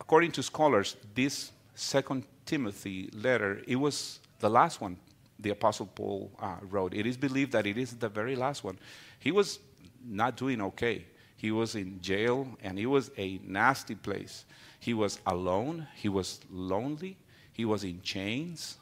According 0.05 0.33
to 0.33 0.43
scholars, 0.43 0.97
this 1.15 1.51
second 1.73 2.25
Timothy 2.45 3.09
letter, 3.11 3.63
it 3.67 3.75
was 3.75 4.19
the 4.37 4.47
last 4.47 4.79
one 4.79 4.97
the 5.39 5.49
Apostle 5.49 5.87
Paul 5.87 6.29
uh, 6.39 6.57
wrote. 6.61 6.93
It 6.93 7.07
is 7.07 7.17
believed 7.17 7.51
that 7.53 7.65
it 7.65 7.75
is 7.75 7.95
the 7.95 8.07
very 8.07 8.35
last 8.35 8.63
one. 8.63 8.77
He 9.17 9.31
was 9.31 9.57
not 10.05 10.37
doing 10.37 10.61
okay. 10.61 11.05
He 11.37 11.51
was 11.51 11.73
in 11.73 11.99
jail, 12.01 12.47
and 12.61 12.77
it 12.77 12.85
was 12.85 13.09
a 13.17 13.39
nasty 13.43 13.95
place. 13.95 14.45
He 14.79 14.93
was 14.93 15.19
alone, 15.25 15.87
he 15.95 16.07
was 16.07 16.39
lonely, 16.51 17.17
he 17.51 17.65
was 17.65 17.83
in 17.83 18.03
chains, 18.03 18.77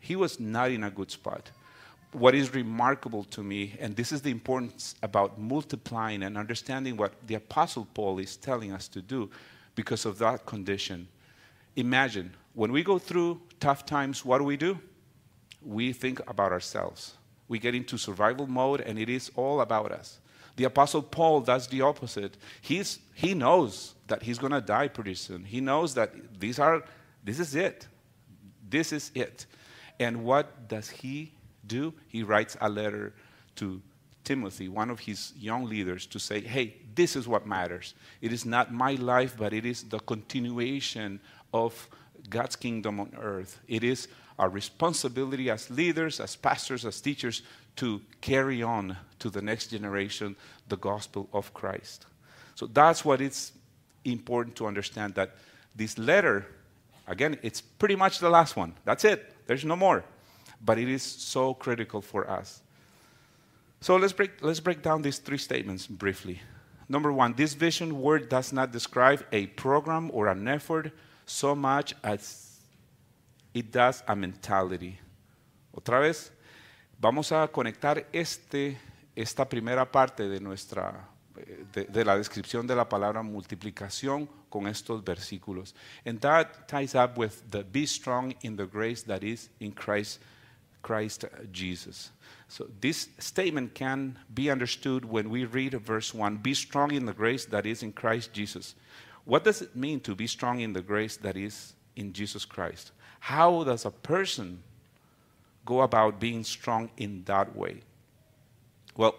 he 0.00 0.16
was 0.16 0.40
not 0.40 0.70
in 0.70 0.84
a 0.84 0.90
good 0.90 1.10
spot. 1.10 1.50
What 2.12 2.34
is 2.34 2.54
remarkable 2.54 3.24
to 3.24 3.42
me, 3.42 3.76
and 3.78 3.94
this 3.94 4.10
is 4.10 4.22
the 4.22 4.30
importance 4.30 4.94
about 5.02 5.38
multiplying 5.38 6.22
and 6.22 6.38
understanding 6.38 6.96
what 6.96 7.12
the 7.26 7.34
Apostle 7.34 7.86
Paul 7.92 8.18
is 8.20 8.36
telling 8.36 8.72
us 8.72 8.88
to 8.88 9.02
do 9.02 9.30
because 9.74 10.04
of 10.04 10.18
that 10.18 10.46
condition. 10.46 11.08
Imagine 11.76 12.34
when 12.54 12.72
we 12.72 12.82
go 12.82 12.98
through 12.98 13.40
tough 13.60 13.86
times, 13.86 14.24
what 14.24 14.38
do 14.38 14.44
we 14.44 14.56
do? 14.56 14.78
We 15.64 15.92
think 15.92 16.20
about 16.28 16.52
ourselves. 16.52 17.14
We 17.48 17.58
get 17.58 17.74
into 17.74 17.96
survival 17.96 18.46
mode, 18.46 18.80
and 18.80 18.98
it 18.98 19.08
is 19.08 19.30
all 19.36 19.60
about 19.60 19.92
us. 19.92 20.18
The 20.56 20.64
Apostle 20.64 21.02
Paul 21.02 21.40
does 21.40 21.66
the 21.66 21.80
opposite. 21.80 22.36
He's, 22.60 22.98
he 23.14 23.32
knows 23.34 23.94
that 24.08 24.22
he's 24.22 24.38
going 24.38 24.52
to 24.52 24.60
die 24.60 24.88
pretty 24.88 25.14
soon. 25.14 25.44
He 25.44 25.60
knows 25.60 25.94
that 25.94 26.12
these 26.38 26.58
are, 26.58 26.82
this 27.24 27.38
is 27.38 27.54
it. 27.54 27.86
This 28.68 28.92
is 28.92 29.10
it. 29.14 29.46
And 29.98 30.24
what 30.24 30.68
does 30.68 30.90
he 30.90 31.32
do? 31.66 31.94
He 32.08 32.22
writes 32.22 32.56
a 32.60 32.68
letter 32.68 33.14
to 33.56 33.80
Timothy, 34.24 34.68
one 34.68 34.90
of 34.90 35.00
his 35.00 35.32
young 35.38 35.64
leaders, 35.64 36.06
to 36.06 36.18
say, 36.18 36.40
hey, 36.40 36.76
this 36.94 37.16
is 37.16 37.28
what 37.28 37.46
matters. 37.46 37.94
It 38.20 38.32
is 38.32 38.44
not 38.44 38.72
my 38.72 38.92
life, 38.94 39.36
but 39.38 39.52
it 39.52 39.64
is 39.64 39.84
the 39.84 39.98
continuation 40.00 41.20
of 41.52 41.88
God's 42.28 42.56
kingdom 42.56 43.00
on 43.00 43.12
earth. 43.18 43.60
It 43.68 43.84
is 43.84 44.08
our 44.38 44.48
responsibility 44.48 45.50
as 45.50 45.70
leaders, 45.70 46.20
as 46.20 46.36
pastors, 46.36 46.84
as 46.84 47.00
teachers 47.00 47.42
to 47.76 48.00
carry 48.20 48.62
on 48.62 48.96
to 49.18 49.30
the 49.30 49.42
next 49.42 49.68
generation 49.68 50.36
the 50.68 50.76
gospel 50.76 51.28
of 51.32 51.52
Christ. 51.54 52.06
So 52.54 52.66
that's 52.66 53.04
what 53.04 53.20
it's 53.20 53.52
important 54.04 54.56
to 54.56 54.66
understand 54.66 55.14
that 55.14 55.36
this 55.74 55.96
letter, 55.98 56.46
again, 57.06 57.38
it's 57.42 57.60
pretty 57.60 57.96
much 57.96 58.18
the 58.18 58.30
last 58.30 58.56
one. 58.56 58.74
That's 58.84 59.04
it. 59.04 59.32
There's 59.46 59.64
no 59.64 59.76
more. 59.76 60.04
But 60.64 60.78
it 60.78 60.88
is 60.88 61.02
so 61.02 61.54
critical 61.54 62.00
for 62.00 62.28
us. 62.30 62.60
So 63.80 63.96
let's 63.96 64.12
break, 64.12 64.30
let's 64.42 64.60
break 64.60 64.82
down 64.82 65.02
these 65.02 65.18
three 65.18 65.38
statements 65.38 65.86
briefly. 65.86 66.40
Number 66.92 67.10
one, 67.10 67.32
this 67.32 67.54
vision 67.54 68.02
word 68.02 68.28
does 68.28 68.52
not 68.52 68.70
describe 68.70 69.24
a 69.32 69.46
program 69.46 70.10
or 70.12 70.28
an 70.28 70.46
effort 70.46 70.92
so 71.24 71.54
much 71.54 71.94
as 72.04 72.60
it 73.54 73.72
does 73.72 74.02
a 74.06 74.14
mentality. 74.14 74.98
Otra 75.74 76.00
vez, 76.00 76.30
vamos 77.00 77.32
a 77.32 77.48
conectar 77.48 78.04
este, 78.12 78.76
esta 79.16 79.48
primera 79.48 79.90
parte 79.90 80.28
de, 80.28 80.38
nuestra, 80.38 81.08
de, 81.72 81.86
de, 81.86 82.04
la 82.04 82.14
descripción 82.14 82.66
de 82.66 82.76
la 82.76 82.86
palabra 82.86 83.22
multiplicación 83.22 84.28
con 84.50 84.66
estos 84.66 85.02
versículos. 85.02 85.72
And 86.04 86.20
that 86.20 86.68
ties 86.68 86.94
up 86.94 87.16
with 87.16 87.42
the 87.50 87.64
be 87.64 87.86
strong 87.86 88.34
in 88.42 88.54
the 88.54 88.66
grace 88.66 89.02
that 89.04 89.24
is 89.24 89.48
in 89.60 89.72
Christ, 89.72 90.20
Christ 90.82 91.24
Jesus. 91.52 92.10
So 92.48 92.68
this 92.80 93.08
statement 93.18 93.74
can 93.74 94.18
be 94.34 94.50
understood 94.50 95.04
when 95.04 95.30
we 95.30 95.44
read 95.44 95.74
verse 95.74 96.12
1 96.12 96.38
Be 96.38 96.54
strong 96.54 96.92
in 96.92 97.06
the 97.06 97.12
grace 97.12 97.46
that 97.46 97.66
is 97.66 97.82
in 97.82 97.92
Christ 97.92 98.32
Jesus. 98.32 98.74
What 99.24 99.44
does 99.44 99.62
it 99.62 99.76
mean 99.76 100.00
to 100.00 100.14
be 100.14 100.26
strong 100.26 100.60
in 100.60 100.72
the 100.72 100.82
grace 100.82 101.16
that 101.18 101.36
is 101.36 101.74
in 101.96 102.12
Jesus 102.12 102.44
Christ? 102.44 102.90
How 103.20 103.62
does 103.64 103.84
a 103.84 103.90
person 103.90 104.62
go 105.64 105.82
about 105.82 106.18
being 106.18 106.42
strong 106.42 106.90
in 106.96 107.22
that 107.24 107.54
way? 107.56 107.82
Well, 108.96 109.14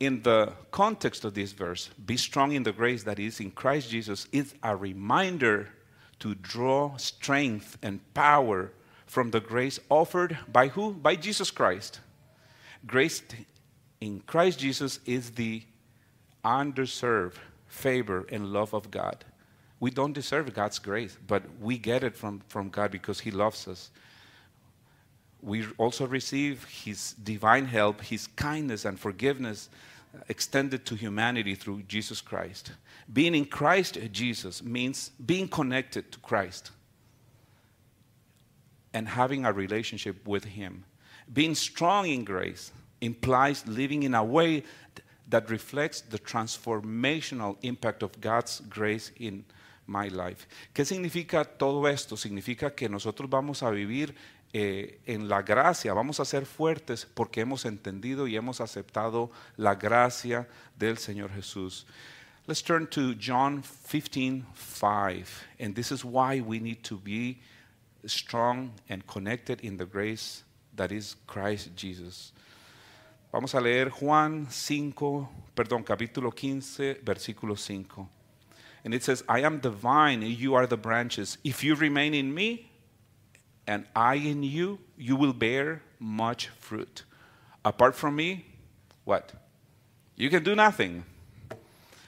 in 0.00 0.22
the 0.22 0.52
context 0.72 1.24
of 1.24 1.34
this 1.34 1.52
verse, 1.52 1.88
be 2.04 2.16
strong 2.16 2.52
in 2.52 2.64
the 2.64 2.72
grace 2.72 3.04
that 3.04 3.20
is 3.20 3.38
in 3.38 3.52
Christ 3.52 3.88
Jesus 3.88 4.26
is 4.32 4.54
a 4.62 4.74
reminder 4.74 5.68
to 6.18 6.34
draw 6.34 6.96
strength 6.96 7.78
and 7.82 8.00
power 8.12 8.72
from 9.12 9.30
the 9.30 9.40
grace 9.40 9.78
offered 9.90 10.38
by 10.50 10.68
who? 10.68 10.92
By 10.92 11.16
Jesus 11.16 11.50
Christ. 11.50 12.00
Grace 12.86 13.22
in 14.00 14.20
Christ 14.20 14.58
Jesus 14.58 15.00
is 15.04 15.32
the 15.32 15.62
undeserved 16.42 17.38
favor 17.66 18.26
and 18.32 18.52
love 18.52 18.72
of 18.72 18.90
God. 18.90 19.24
We 19.80 19.90
don't 19.90 20.14
deserve 20.14 20.54
God's 20.54 20.78
grace, 20.78 21.18
but 21.26 21.42
we 21.60 21.76
get 21.76 22.02
it 22.02 22.16
from, 22.16 22.40
from 22.48 22.70
God 22.70 22.90
because 22.90 23.20
He 23.20 23.30
loves 23.30 23.68
us 23.68 23.90
we 25.42 25.66
also 25.76 26.06
receive 26.06 26.64
His 26.64 27.14
divine 27.14 27.66
help, 27.66 28.00
His 28.00 28.28
kindness 28.28 28.84
and 28.84 28.98
forgiveness 28.98 29.68
extended 30.28 30.86
to 30.86 30.94
humanity 30.94 31.54
through 31.54 31.82
Jesus 31.82 32.20
Christ. 32.20 32.72
Being 33.12 33.34
in 33.34 33.46
Christ 33.46 33.98
Jesus 34.12 34.62
means 34.62 35.10
being 35.26 35.48
connected 35.48 36.12
to 36.12 36.18
Christ 36.20 36.70
and 38.94 39.08
having 39.08 39.44
a 39.44 39.52
relationship 39.52 40.26
with 40.26 40.44
Him. 40.44 40.84
Being 41.32 41.54
strong 41.54 42.06
in 42.06 42.24
grace 42.24 42.72
implies 43.00 43.66
living 43.66 44.02
in 44.02 44.14
a 44.14 44.24
way 44.24 44.64
that 45.28 45.50
reflects 45.50 46.02
the 46.02 46.18
transformational 46.18 47.56
impact 47.62 48.02
of 48.02 48.20
God's 48.20 48.60
grace 48.68 49.12
in 49.18 49.44
my 49.86 50.08
life. 50.08 50.46
¿Qué 50.74 50.84
significa 50.84 51.44
todo 51.44 51.86
esto? 51.86 52.16
Significa 52.16 52.74
que 52.74 52.88
nosotros 52.88 53.28
vamos 53.28 53.62
a 53.62 53.70
vivir 53.70 54.14
eh, 54.52 55.00
en 55.06 55.28
la 55.28 55.40
gracia, 55.40 55.94
vamos 55.94 56.20
a 56.20 56.24
ser 56.26 56.44
fuertes 56.44 57.06
porque 57.06 57.40
hemos 57.40 57.64
entendido 57.64 58.26
y 58.26 58.36
hemos 58.36 58.60
aceptado 58.60 59.30
la 59.56 59.74
gracia 59.74 60.46
del 60.78 60.98
Señor 60.98 61.30
Jesús. 61.30 61.86
Let's 62.46 62.62
turn 62.62 62.86
to 62.88 63.14
John 63.14 63.62
15, 63.62 64.44
5. 64.54 65.46
And 65.58 65.74
this 65.74 65.90
is 65.90 66.04
why 66.04 66.40
we 66.40 66.58
need 66.58 66.82
to 66.84 66.98
be 66.98 67.40
strong 68.06 68.72
and 68.88 69.06
connected 69.06 69.60
in 69.60 69.76
the 69.76 69.86
grace 69.86 70.44
that 70.74 70.92
is 70.92 71.16
Christ 71.26 71.70
Jesus. 71.76 72.32
Vamos 73.32 73.54
a 73.54 73.60
leer 73.60 73.88
Juan 73.88 74.46
5, 74.46 75.28
perdón, 75.56 75.84
capítulo 75.84 76.32
15, 76.32 77.02
versículo 77.02 77.56
5. 77.56 78.06
And 78.84 78.92
it 78.92 79.02
says, 79.02 79.22
I 79.28 79.40
am 79.40 79.60
the 79.60 79.70
vine, 79.70 80.22
you 80.22 80.54
are 80.54 80.66
the 80.66 80.76
branches. 80.76 81.38
If 81.44 81.62
you 81.62 81.74
remain 81.74 82.14
in 82.14 82.34
me, 82.34 82.70
and 83.66 83.86
I 83.94 84.16
in 84.16 84.42
you, 84.42 84.80
you 84.96 85.16
will 85.16 85.32
bear 85.32 85.82
much 85.98 86.48
fruit. 86.48 87.04
Apart 87.64 87.94
from 87.94 88.16
me, 88.16 88.44
what? 89.04 89.32
You 90.16 90.30
can 90.30 90.42
do 90.42 90.54
nothing. 90.54 91.04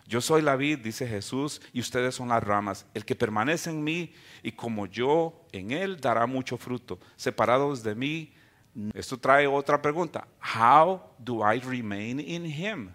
Yo 0.07 0.21
soy 0.21 0.43
la 0.43 0.57
vid, 0.57 0.81
dice 0.81 1.07
Jesús, 1.07 1.63
y 1.73 1.81
ustedes 1.81 2.15
son 2.15 2.29
las 2.29 2.43
ramas. 2.43 2.87
El 2.93 3.05
que 3.05 3.15
permanece 3.15 3.71
en 3.71 3.83
mí 3.83 4.13
y 4.43 4.53
como 4.53 4.87
yo 4.87 5.47
en 5.53 5.71
él 5.71 5.99
dará 6.01 6.27
mucho 6.27 6.59
fruto. 6.59 6.99
Separados 7.17 7.83
de 7.83 7.95
mí, 7.95 8.35
esto 8.93 9.17
trae 9.17 9.47
otra 9.47 9.81
pregunta. 9.81 10.27
How 10.41 11.01
do 11.19 11.41
I 11.41 11.61
remain 11.61 12.21
in 12.21 12.45
him? 12.45 12.91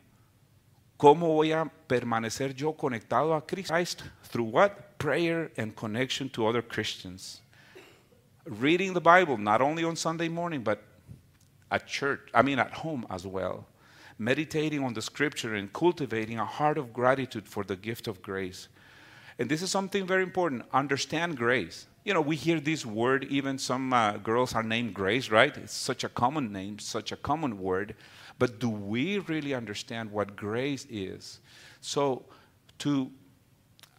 ¿Cómo 0.97 1.33
voy 1.33 1.53
a 1.53 1.65
permanecer 1.87 2.53
yo 2.53 2.73
conectado 2.73 3.33
a 3.33 3.45
Cristo? 3.45 3.73
Through 4.29 4.49
what? 4.49 4.71
Prayer 4.97 5.51
and 5.57 5.73
connection 5.73 6.29
to 6.29 6.45
other 6.45 6.61
Christians. 6.61 7.41
Reading 8.45 8.93
the 8.93 8.99
Bible, 8.99 9.37
not 9.37 9.61
only 9.61 9.85
on 9.85 9.95
Sunday 9.95 10.27
morning, 10.27 10.61
but 10.61 10.79
at 11.71 11.87
church, 11.87 12.29
I 12.33 12.41
mean 12.41 12.59
at 12.59 12.73
home 12.73 13.05
as 13.09 13.25
well. 13.25 13.65
Meditating 14.19 14.83
on 14.83 14.93
the 14.93 15.01
scripture 15.01 15.55
and 15.55 15.71
cultivating 15.71 16.37
a 16.37 16.45
heart 16.45 16.77
of 16.77 16.93
gratitude 16.93 17.47
for 17.47 17.63
the 17.63 17.75
gift 17.75 18.07
of 18.07 18.21
grace. 18.21 18.67
And 19.39 19.49
this 19.49 19.61
is 19.61 19.71
something 19.71 20.05
very 20.05 20.23
important. 20.23 20.65
Understand 20.73 21.37
grace. 21.37 21.87
You 22.03 22.13
know, 22.13 22.21
we 22.21 22.35
hear 22.35 22.59
this 22.59 22.85
word, 22.85 23.25
even 23.29 23.57
some 23.57 23.93
uh, 23.93 24.17
girls 24.17 24.53
are 24.53 24.63
named 24.63 24.93
Grace, 24.93 25.29
right? 25.29 25.55
It's 25.55 25.73
such 25.73 26.03
a 26.03 26.09
common 26.09 26.51
name, 26.51 26.79
such 26.79 27.11
a 27.11 27.15
common 27.15 27.59
word. 27.59 27.95
But 28.37 28.59
do 28.59 28.69
we 28.69 29.19
really 29.19 29.53
understand 29.53 30.11
what 30.11 30.35
grace 30.35 30.85
is? 30.89 31.39
So, 31.81 32.25
to 32.79 33.11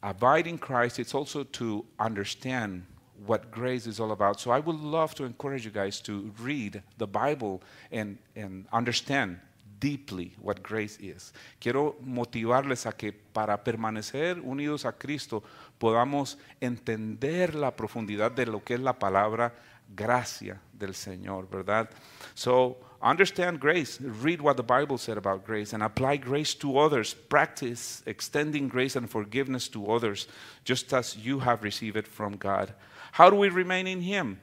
abide 0.03 0.47
in 0.47 0.59
Christ, 0.59 0.99
it's 0.99 1.15
also 1.15 1.45
to 1.45 1.85
understand 1.99 2.85
what 3.27 3.51
grace 3.51 3.87
is 3.87 4.01
all 4.01 4.13
about. 4.13 4.41
So, 4.41 4.51
I 4.51 4.61
would 4.61 4.77
love 4.77 5.15
to 5.17 5.25
encourage 5.25 5.65
you 5.65 5.71
guys 5.71 6.01
to 6.03 6.33
read 6.41 6.83
the 6.99 7.07
Bible 7.07 7.63
and, 7.93 8.19
and 8.35 8.67
understand 8.73 9.41
deeply 9.81 10.35
what 10.41 10.63
grace 10.63 10.99
is. 11.01 11.33
Quiero 11.59 11.97
motivarles 12.03 12.87
a 12.87 12.93
que 12.93 13.13
para 13.13 13.65
permanecer 13.65 14.39
unidos 14.41 14.85
a 14.85 14.93
Cristo 14.93 15.43
podamos 15.79 16.39
entender 16.61 17.55
la 17.55 17.75
profundidad 17.75 18.31
de 18.31 18.47
lo 18.47 18.63
que 18.63 18.75
es 18.75 18.81
la 18.81 18.99
palabra 18.99 19.55
gracia 19.97 20.61
del 20.73 20.95
Señor, 20.95 21.49
¿verdad? 21.51 21.91
So, 22.35 22.79
understand 23.03 23.59
grace, 23.59 23.99
read 24.01 24.41
what 24.41 24.57
the 24.57 24.63
Bible 24.63 24.99
said 24.99 25.19
about 25.19 25.45
grace, 25.45 25.73
and 25.73 25.83
apply 25.83 26.19
grace 26.19 26.55
to 26.55 26.79
others. 26.79 27.15
Practice 27.15 28.03
extending 28.07 28.69
grace 28.69 28.97
and 28.97 29.11
forgiveness 29.11 29.69
to 29.71 29.91
others, 29.91 30.29
just 30.65 30.93
as 30.93 31.17
you 31.17 31.41
have 31.41 31.63
received 31.65 31.97
it 31.97 32.07
from 32.07 32.37
God. 32.37 32.73
How 33.13 33.31
do 33.31 33.37
we 33.37 33.49
remain 33.49 33.87
in 33.87 34.01
Him? 34.01 34.41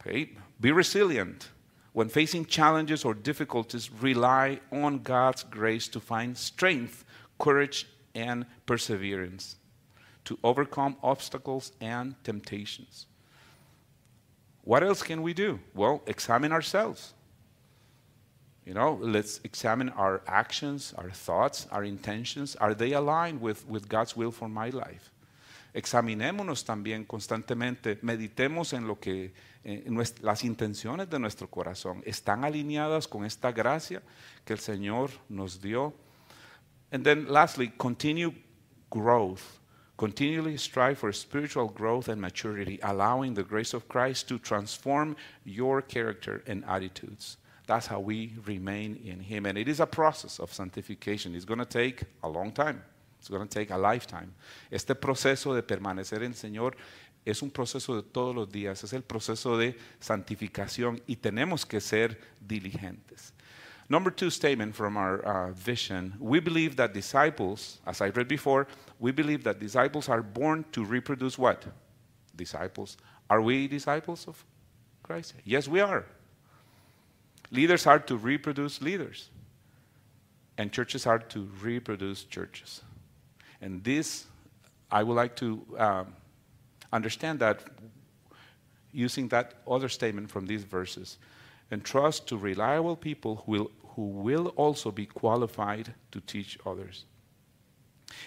Okay, 0.00 0.30
be 0.60 0.72
resilient. 0.72 1.50
When 1.96 2.10
facing 2.10 2.44
challenges 2.44 3.06
or 3.06 3.14
difficulties, 3.14 3.90
rely 3.90 4.60
on 4.70 4.98
God's 4.98 5.44
grace 5.44 5.88
to 5.88 5.98
find 5.98 6.36
strength, 6.36 7.06
courage, 7.38 7.86
and 8.14 8.44
perseverance 8.66 9.56
to 10.26 10.38
overcome 10.44 10.98
obstacles 11.02 11.72
and 11.80 12.14
temptations. 12.22 13.06
What 14.64 14.82
else 14.82 15.02
can 15.02 15.22
we 15.22 15.32
do? 15.32 15.58
Well, 15.74 16.02
examine 16.06 16.52
ourselves. 16.52 17.14
You 18.66 18.74
know, 18.74 18.98
let's 19.00 19.40
examine 19.42 19.88
our 19.88 20.20
actions, 20.26 20.92
our 20.98 21.10
thoughts, 21.10 21.66
our 21.72 21.82
intentions. 21.82 22.56
Are 22.56 22.74
they 22.74 22.92
aligned 22.92 23.40
with, 23.40 23.66
with 23.66 23.88
God's 23.88 24.14
will 24.14 24.32
for 24.32 24.50
my 24.50 24.68
life? 24.68 25.12
Examinémonos 25.74 26.62
también 26.62 27.06
constantemente, 27.06 27.98
meditemos 28.02 28.74
en 28.74 28.86
lo 28.86 28.96
que 28.96 29.32
Eh, 29.68 29.84
las 30.20 30.44
intenciones 30.44 31.10
de 31.10 31.18
nuestro 31.18 31.50
corazón 31.50 32.00
están 32.06 32.44
alineadas 32.44 33.08
con 33.08 33.24
esta 33.24 33.50
gracia 33.50 34.00
que 34.44 34.52
el 34.52 34.60
Señor 34.60 35.10
nos 35.28 35.60
dio. 35.60 35.92
And 36.92 37.02
then 37.02 37.26
lastly, 37.28 37.72
continue 37.76 38.32
growth. 38.90 39.58
Continually 39.96 40.56
strive 40.56 40.98
for 40.98 41.12
spiritual 41.12 41.66
growth 41.66 42.08
and 42.08 42.20
maturity, 42.20 42.78
allowing 42.80 43.34
the 43.34 43.42
grace 43.42 43.74
of 43.74 43.88
Christ 43.88 44.28
to 44.28 44.38
transform 44.38 45.16
your 45.44 45.82
character 45.82 46.44
and 46.46 46.64
attitudes. 46.68 47.36
That's 47.66 47.88
how 47.88 47.98
we 47.98 48.34
remain 48.44 49.00
in 49.04 49.18
Him. 49.18 49.46
And 49.46 49.58
it 49.58 49.66
is 49.66 49.80
a 49.80 49.86
process 49.86 50.38
of 50.38 50.52
sanctification. 50.52 51.34
It's 51.34 51.44
going 51.44 51.58
to 51.58 51.64
take 51.64 52.04
a 52.22 52.28
long 52.28 52.52
time. 52.52 52.84
It's 53.18 53.28
going 53.28 53.48
to 53.48 53.52
take 53.52 53.72
a 53.72 53.76
lifetime. 53.76 54.32
Este 54.70 54.94
proceso 54.94 55.52
de 55.54 55.62
permanecer 55.62 56.22
en 56.22 56.34
Señor 56.34 56.74
es 57.26 57.42
un 57.42 57.50
proceso 57.50 57.96
de 57.96 58.02
todos 58.02 58.34
los 58.34 58.50
días. 58.50 58.84
Es 58.84 58.92
el 58.92 59.02
proceso 59.02 59.58
de 59.58 59.76
santificación 59.98 61.02
y 61.06 61.16
tenemos 61.16 61.66
que 61.66 61.80
ser 61.80 62.18
diligentes. 62.40 63.32
Number 63.88 64.10
two 64.10 64.30
statement 64.30 64.74
from 64.74 64.96
our 64.96 65.24
uh, 65.24 65.52
vision 65.52 66.14
we 66.18 66.40
believe 66.40 66.76
that 66.76 66.92
disciples, 66.92 67.80
as 67.86 68.00
I 68.00 68.08
read 68.08 68.28
before, 68.28 68.66
we 68.98 69.12
believe 69.12 69.44
that 69.44 69.58
disciples 69.58 70.08
are 70.08 70.22
born 70.22 70.64
to 70.72 70.84
reproduce 70.84 71.36
what? 71.38 71.64
Disciples. 72.34 72.96
Are 73.28 73.42
we 73.42 73.68
disciples 73.68 74.26
of 74.28 74.44
Christ? 75.02 75.34
Yes, 75.44 75.68
we 75.68 75.80
are. 75.80 76.04
Leaders 77.50 77.86
are 77.86 78.00
to 78.00 78.16
reproduce 78.16 78.82
leaders, 78.82 79.30
and 80.58 80.72
churches 80.72 81.06
are 81.06 81.20
to 81.20 81.48
reproduce 81.62 82.24
churches. 82.24 82.82
And 83.60 83.82
this, 83.84 84.26
I 84.90 85.04
would 85.04 85.14
like 85.14 85.36
to 85.36 85.64
um, 85.78 86.14
understand 86.92 87.40
that 87.40 87.64
using 88.92 89.28
that 89.28 89.54
other 89.68 89.88
statement 89.88 90.30
from 90.30 90.46
these 90.46 90.64
verses 90.64 91.18
and 91.70 91.84
trust 91.84 92.26
to 92.28 92.36
reliable 92.36 92.96
people 92.96 93.42
who 93.44 93.52
will, 93.52 93.70
who 93.94 94.02
will 94.02 94.48
also 94.56 94.90
be 94.90 95.06
qualified 95.06 95.94
to 96.12 96.20
teach 96.20 96.58
others. 96.64 97.04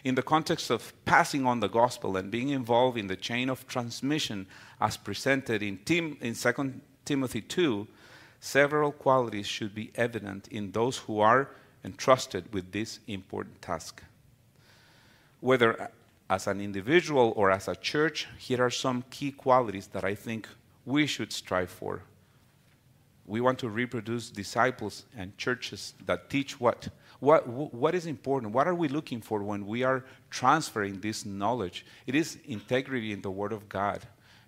In 0.03 0.15
the 0.15 0.21
context 0.21 0.69
of 0.69 0.93
passing 1.05 1.45
on 1.45 1.59
the 1.59 1.69
gospel 1.69 2.17
and 2.17 2.29
being 2.29 2.49
involved 2.49 2.97
in 2.97 3.07
the 3.07 3.15
chain 3.15 3.49
of 3.49 3.65
transmission 3.67 4.45
as 4.79 4.97
presented 4.97 5.63
in, 5.63 5.79
Tim, 5.85 6.17
in 6.21 6.35
2 6.35 6.73
Timothy 7.05 7.41
2, 7.41 7.87
several 8.39 8.91
qualities 8.91 9.47
should 9.47 9.73
be 9.73 9.91
evident 9.95 10.47
in 10.49 10.71
those 10.71 10.97
who 10.97 11.19
are 11.19 11.49
entrusted 11.83 12.53
with 12.53 12.71
this 12.71 12.99
important 13.07 13.61
task. 13.61 14.03
Whether 15.39 15.89
as 16.29 16.47
an 16.47 16.61
individual 16.61 17.33
or 17.35 17.49
as 17.49 17.67
a 17.67 17.75
church, 17.75 18.27
here 18.37 18.63
are 18.63 18.69
some 18.69 19.03
key 19.09 19.31
qualities 19.31 19.87
that 19.87 20.03
I 20.03 20.15
think 20.15 20.47
we 20.85 21.07
should 21.07 21.33
strive 21.33 21.69
for. 21.69 22.03
We 23.25 23.41
want 23.41 23.59
to 23.59 23.69
reproduce 23.69 24.29
disciples 24.29 25.05
and 25.15 25.37
churches 25.37 25.93
that 26.05 26.29
teach 26.29 26.59
what? 26.59 26.89
What, 27.19 27.47
what 27.47 27.93
is 27.93 28.05
important? 28.05 28.53
What 28.53 28.67
are 28.67 28.73
we 28.73 28.87
looking 28.87 29.21
for 29.21 29.43
when 29.43 29.67
we 29.67 29.83
are 29.83 30.05
transferring 30.29 31.01
this 31.01 31.25
knowledge? 31.25 31.85
It 32.07 32.15
is 32.15 32.37
integrity 32.45 33.11
in 33.11 33.21
the 33.21 33.29
Word 33.29 33.51
of 33.51 33.67
God. 33.67 34.01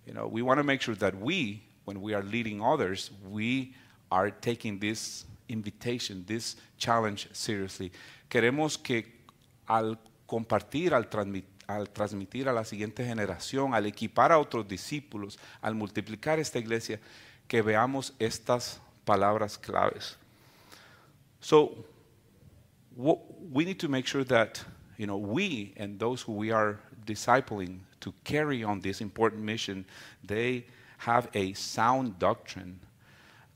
You 0.06 0.13
know, 0.13 0.28
we 0.28 0.41
want 0.41 0.58
to 0.58 0.63
make 0.63 0.82
sure 0.82 0.96
that 0.96 1.20
we, 1.20 1.62
when 1.86 2.02
we 2.02 2.13
are 2.13 2.24
leading 2.24 2.62
others, 2.62 3.12
we 3.30 3.76
are 4.12 4.32
taking 4.32 4.80
this 4.80 5.26
invitation, 5.48 6.24
this 6.28 6.56
challenge 6.78 7.28
seriously. 7.34 7.91
Queremos 8.30 8.82
que 8.82 9.04
al 9.67 9.98
compartir, 10.28 10.94
al, 10.94 11.04
transmit, 11.04 11.44
al 11.75 11.89
transmitir 11.89 12.47
a 12.47 12.53
la 12.53 12.63
siguiente 12.63 13.05
generación, 13.05 13.73
al 13.73 13.86
equipar 13.86 14.31
a 14.31 14.39
otros 14.39 14.67
discípulos, 14.67 15.38
al 15.62 15.75
multiplicar 15.75 16.39
esta 16.39 16.60
iglesia, 16.60 16.99
que 17.47 17.62
veamos 17.62 18.13
estas 18.19 18.79
palabras 19.05 19.57
claves. 19.57 20.17
So, 21.39 21.86
we 22.95 23.65
need 23.65 23.79
to 23.79 23.89
make 23.89 24.05
sure 24.05 24.23
that 24.25 24.63
you 24.97 25.07
know 25.07 25.17
we 25.17 25.73
and 25.77 25.97
those 25.99 26.21
who 26.21 26.34
we 26.34 26.51
are 26.51 26.79
discipling 27.05 27.79
to 27.99 28.13
carry 28.23 28.63
on 28.63 28.81
this 28.81 29.01
important 29.01 29.43
mission, 29.43 29.86
they 30.23 30.65
have 30.97 31.29
a 31.34 31.53
sound 31.53 32.19
doctrine, 32.19 32.79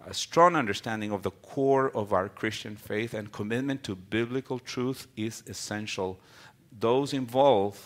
a 0.05 0.13
strong 0.13 0.55
understanding 0.55 1.11
of 1.11 1.21
the 1.23 1.31
core 1.31 1.89
of 1.95 2.13
our 2.13 2.29
Christian 2.29 2.75
faith, 2.75 3.13
and 3.13 3.31
commitment 3.31 3.83
to 3.83 3.95
biblical 3.95 4.59
truth 4.59 5.07
is 5.15 5.43
essential. 5.47 6.17
Those 6.79 7.13
involved, 7.13 7.79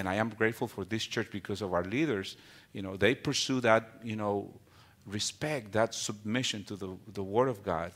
and 0.00 0.08
I 0.08 0.14
am 0.14 0.30
grateful 0.30 0.66
for 0.66 0.86
this 0.86 1.04
church 1.04 1.28
because 1.30 1.60
of 1.60 1.74
our 1.74 1.84
leaders, 1.84 2.38
you 2.72 2.80
know, 2.80 2.96
they 2.96 3.14
pursue 3.14 3.60
that, 3.60 3.84
you 4.02 4.16
know, 4.16 4.48
respect, 5.04 5.72
that 5.72 5.92
submission 5.94 6.64
to 6.64 6.76
the, 6.76 6.96
the 7.12 7.22
Word 7.22 7.48
of 7.48 7.62
God, 7.62 7.92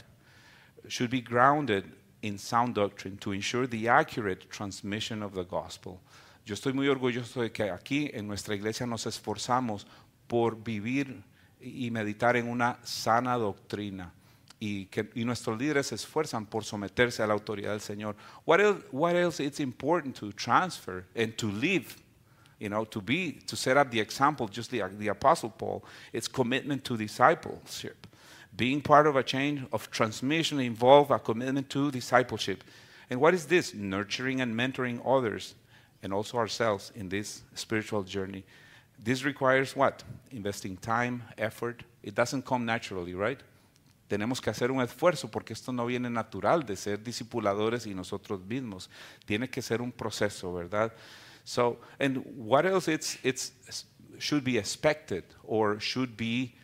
should 0.86 1.08
be 1.08 1.22
grounded 1.22 1.90
in 2.20 2.36
sound 2.36 2.74
doctrine 2.74 3.16
to 3.18 3.32
ensure 3.32 3.66
the 3.66 3.88
accurate 3.88 4.50
transmission 4.50 5.22
of 5.22 5.32
the 5.32 5.44
gospel. 5.44 5.98
Yo 6.44 6.54
estoy 6.54 6.74
muy 6.74 6.88
orgulloso 6.88 7.40
de 7.40 7.50
que 7.50 7.70
aquí 7.70 8.10
en 8.12 8.28
nuestra 8.28 8.54
iglesia 8.54 8.86
nos 8.86 9.06
esforzamos 9.06 9.86
por 10.28 10.56
vivir 10.56 11.22
y 11.58 11.90
meditar 11.90 12.36
en 12.36 12.50
una 12.50 12.76
sana 12.82 13.38
doctrina. 13.38 14.12
Y, 14.64 14.86
que, 14.90 15.10
y 15.14 15.24
nuestros 15.24 15.58
líderes 15.58 15.88
se 15.88 15.96
esfuerzan 15.96 16.46
por 16.46 16.64
someterse 16.64 17.22
a 17.22 17.26
la 17.26 17.34
autoridad 17.34 17.72
del 17.72 17.80
Señor. 17.80 18.16
What 18.46 18.60
else, 18.60 18.82
what 18.92 19.14
else 19.14 19.40
it's 19.40 19.60
important 19.60 20.16
to 20.16 20.32
transfer 20.32 21.04
and 21.14 21.36
to 21.36 21.50
live 21.50 21.96
you 22.58 22.70
know, 22.70 22.86
to 22.86 23.02
be, 23.02 23.32
to 23.46 23.56
set 23.56 23.76
up 23.76 23.90
the 23.90 24.00
example, 24.00 24.48
just 24.48 24.72
like 24.72 24.96
the 24.98 25.08
Apostle 25.08 25.50
Paul, 25.50 25.84
it's 26.14 26.28
commitment 26.28 26.82
to 26.84 26.96
discipleship. 26.96 28.06
Being 28.56 28.80
part 28.80 29.06
of 29.06 29.16
a 29.16 29.22
chain 29.22 29.66
of 29.70 29.90
transmission 29.90 30.60
involves 30.60 31.10
a 31.10 31.18
commitment 31.18 31.68
to 31.70 31.90
discipleship. 31.90 32.64
And 33.10 33.20
what 33.20 33.34
is 33.34 33.46
this? 33.46 33.74
Nurturing 33.74 34.40
and 34.40 34.54
mentoring 34.54 35.00
others 35.04 35.54
and 36.02 36.14
also 36.14 36.38
ourselves 36.38 36.90
in 36.94 37.08
this 37.08 37.42
spiritual 37.54 38.02
journey. 38.02 38.44
This 38.98 39.24
requires 39.24 39.74
what? 39.76 40.04
Investing 40.30 40.76
time, 40.76 41.24
effort. 41.36 41.82
It 42.02 42.14
doesn't 42.14 42.46
come 42.46 42.64
naturally, 42.64 43.14
right? 43.14 43.40
Tenemos 44.08 44.40
que 44.40 44.50
hacer 44.50 44.70
un 44.70 44.82
esfuerzo 44.82 45.30
porque 45.30 45.52
esto 45.52 45.72
no 45.72 45.86
viene 45.86 46.10
natural 46.10 46.64
de 46.64 46.76
ser 46.76 47.02
discipuladores 47.02 47.86
y 47.86 47.94
nosotros 47.94 48.40
mismos. 48.40 48.90
Tiene 49.24 49.48
que 49.48 49.62
ser 49.62 49.80
un 49.80 49.92
proceso, 49.92 50.52
¿verdad? 50.52 50.92
So, 51.44 51.78
and 51.98 52.22
what 52.36 52.64
else 52.64 52.88
it's, 52.88 53.18
it's 53.22 53.52
should 54.18 54.44
be 54.44 54.58
expected 54.58 55.24
or 55.42 55.80
should 55.80 56.16
be 56.16 56.54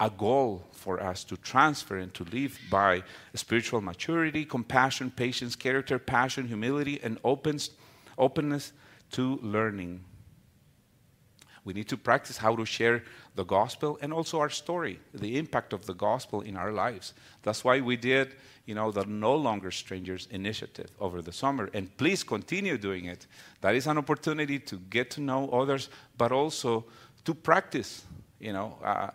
a 0.00 0.10
goal 0.10 0.64
for 0.72 1.00
us 1.02 1.24
to 1.24 1.36
transfer 1.36 1.96
and 1.96 2.12
to 2.14 2.24
live 2.24 2.58
by 2.70 3.02
spiritual 3.34 3.80
maturity, 3.80 4.44
compassion, 4.44 5.10
patience, 5.10 5.54
character, 5.54 5.98
passion, 5.98 6.48
humility, 6.48 7.00
and 7.02 7.18
opens, 7.24 7.70
openness 8.18 8.72
to 9.10 9.38
learning. 9.42 10.04
We 11.64 11.72
need 11.72 11.88
to 11.88 11.96
practice 11.96 12.38
how 12.38 12.56
to 12.56 12.64
share 12.64 13.04
the 13.36 13.44
gospel 13.44 13.98
and 14.02 14.12
also 14.12 14.40
our 14.40 14.50
story, 14.50 14.98
the 15.14 15.38
impact 15.38 15.72
of 15.72 15.86
the 15.86 15.94
gospel 15.94 16.40
in 16.40 16.56
our 16.56 16.72
lives. 16.72 17.14
That's 17.42 17.64
why 17.64 17.80
we 17.80 17.96
did, 17.96 18.34
you 18.66 18.74
know, 18.74 18.90
the 18.90 19.06
No 19.06 19.36
Longer 19.36 19.70
Strangers 19.70 20.26
initiative 20.30 20.90
over 20.98 21.22
the 21.22 21.32
summer. 21.32 21.70
And 21.72 21.96
please 21.96 22.24
continue 22.24 22.76
doing 22.78 23.04
it. 23.04 23.26
That 23.60 23.76
is 23.76 23.86
an 23.86 23.96
opportunity 23.96 24.58
to 24.58 24.76
get 24.90 25.10
to 25.12 25.20
know 25.20 25.48
others, 25.50 25.88
but 26.18 26.32
also 26.32 26.84
to 27.24 27.34
practice, 27.34 28.04
you 28.40 28.52
know, 28.52 28.76
uh, 28.84 29.10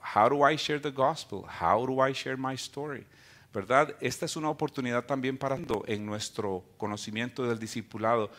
how 0.00 0.28
do 0.30 0.42
I 0.42 0.56
share 0.56 0.78
the 0.78 0.90
gospel? 0.90 1.44
How 1.46 1.84
do 1.84 2.00
I 2.00 2.12
share 2.12 2.38
my 2.38 2.56
story? 2.56 3.04
¿Verdad? 3.52 3.94
Esta 4.00 4.24
es 4.24 4.36
una 4.36 4.48
oportunidad 4.48 5.04
también 5.04 5.36
para 5.36 5.58
en 5.86 6.06
nuestro 6.06 6.64
conocimiento 6.78 7.46
del 7.46 7.58
discipulado. 7.58 8.30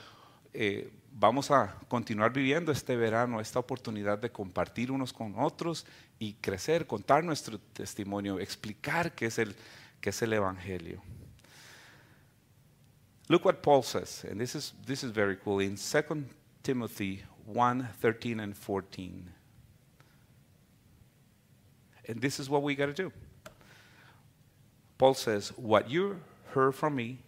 Eh, 0.56 0.90
vamos 1.16 1.52
a 1.52 1.76
continuar 1.88 2.34
viviendo 2.34 2.72
este 2.72 2.96
verano 2.96 3.40
esta 3.40 3.60
oportunidad 3.60 4.18
de 4.18 4.32
compartir 4.32 4.92
unos 4.92 5.14
con 5.14 5.36
otros 5.38 5.86
y 6.20 6.34
crecer, 6.34 6.88
contar 6.88 7.24
nuestro 7.24 7.60
testimonio, 7.60 8.40
explicar 8.40 9.14
qué 9.14 9.28
es 9.28 9.38
el, 9.38 9.56
qué 10.02 10.10
es 10.10 10.22
el 10.22 10.34
Evangelio. 10.34 11.02
Look 13.30 13.46
what 13.46 13.62
Paul 13.62 13.84
says, 13.84 14.26
and 14.26 14.40
this 14.40 14.56
is, 14.56 14.74
this 14.86 15.04
is 15.04 15.12
very 15.12 15.38
cool, 15.38 15.62
in 15.62 15.78
2 15.78 16.26
Timothy 16.62 17.24
1 17.46 17.90
13 18.00 18.40
and 18.40 18.56
14. 18.56 19.32
And 22.10 22.22
this 22.22 22.40
is 22.40 22.50
what 22.50 22.64
we 22.64 22.76
got 22.76 22.88
to 22.88 22.94
do. 22.94 23.14
Paul 24.98 25.14
says, 25.14 25.54
What 25.56 25.90
you 25.90 26.20
heard 26.54 26.76
from 26.76 26.96
me, 26.96 27.20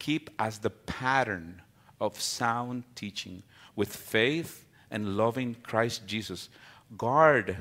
keep 0.00 0.30
as 0.38 0.58
the 0.58 0.70
pattern 0.70 1.62
of 2.00 2.20
sound 2.20 2.84
teaching 2.94 3.42
with 3.74 3.94
faith 3.94 4.64
and 4.90 5.16
loving 5.16 5.56
Christ 5.62 6.06
Jesus. 6.06 6.48
Guard 6.96 7.56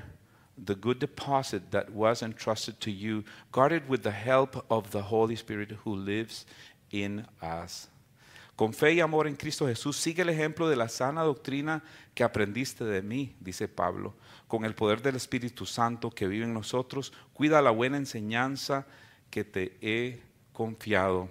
the 0.57 0.75
good 0.75 0.99
deposit 0.99 1.71
that 1.71 1.91
was 1.91 2.21
entrusted 2.21 2.79
to 2.81 2.91
you. 2.91 3.23
Guard 3.51 3.71
it 3.73 3.87
with 3.87 4.03
the 4.03 4.11
help 4.11 4.65
of 4.69 4.91
the 4.91 5.01
Holy 5.01 5.35
Spirit 5.35 5.71
who 5.83 5.95
lives 5.95 6.45
in 6.91 7.25
us. 7.41 7.87
Con 8.55 8.71
fe 8.71 8.93
y 8.93 9.01
amor 9.01 9.27
en 9.27 9.35
Cristo 9.35 9.67
Jesús, 9.67 9.97
sigue 9.97 10.21
el 10.21 10.29
ejemplo 10.29 10.69
de 10.69 10.77
la 10.77 10.87
sana 10.87 11.23
doctrina 11.23 11.83
que 12.13 12.23
aprendiste 12.23 12.85
de 12.85 13.01
mí, 13.01 13.35
dice 13.41 13.67
Pablo. 13.67 14.13
Con 14.47 14.63
el 14.63 14.73
poder 14.73 15.01
del 15.01 15.17
Espíritu 15.17 15.65
Santo 15.65 16.09
que 16.09 16.25
vive 16.25 16.45
en 16.45 16.53
nosotros, 16.53 17.11
cuida 17.33 17.61
la 17.61 17.71
buena 17.71 17.97
enseñanza 17.97 18.87
que 19.29 19.43
te 19.43 19.77
he 19.81 20.21
confiado. 20.53 21.27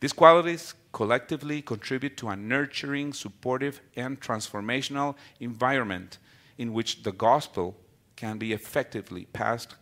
These 0.00 0.14
qualities 0.14 0.74
collectively 0.92 1.62
contribute 1.62 2.16
to 2.16 2.28
a 2.28 2.36
nurturing, 2.36 3.12
supportive, 3.12 3.80
and 3.96 4.20
transformational 4.20 5.14
environment 5.38 6.18
in 6.58 6.72
which 6.72 7.02
the 7.02 7.12
gospel 7.12 7.76
can 8.16 8.38
be 8.38 8.52
effectively 8.52 9.26
passed 9.32 9.76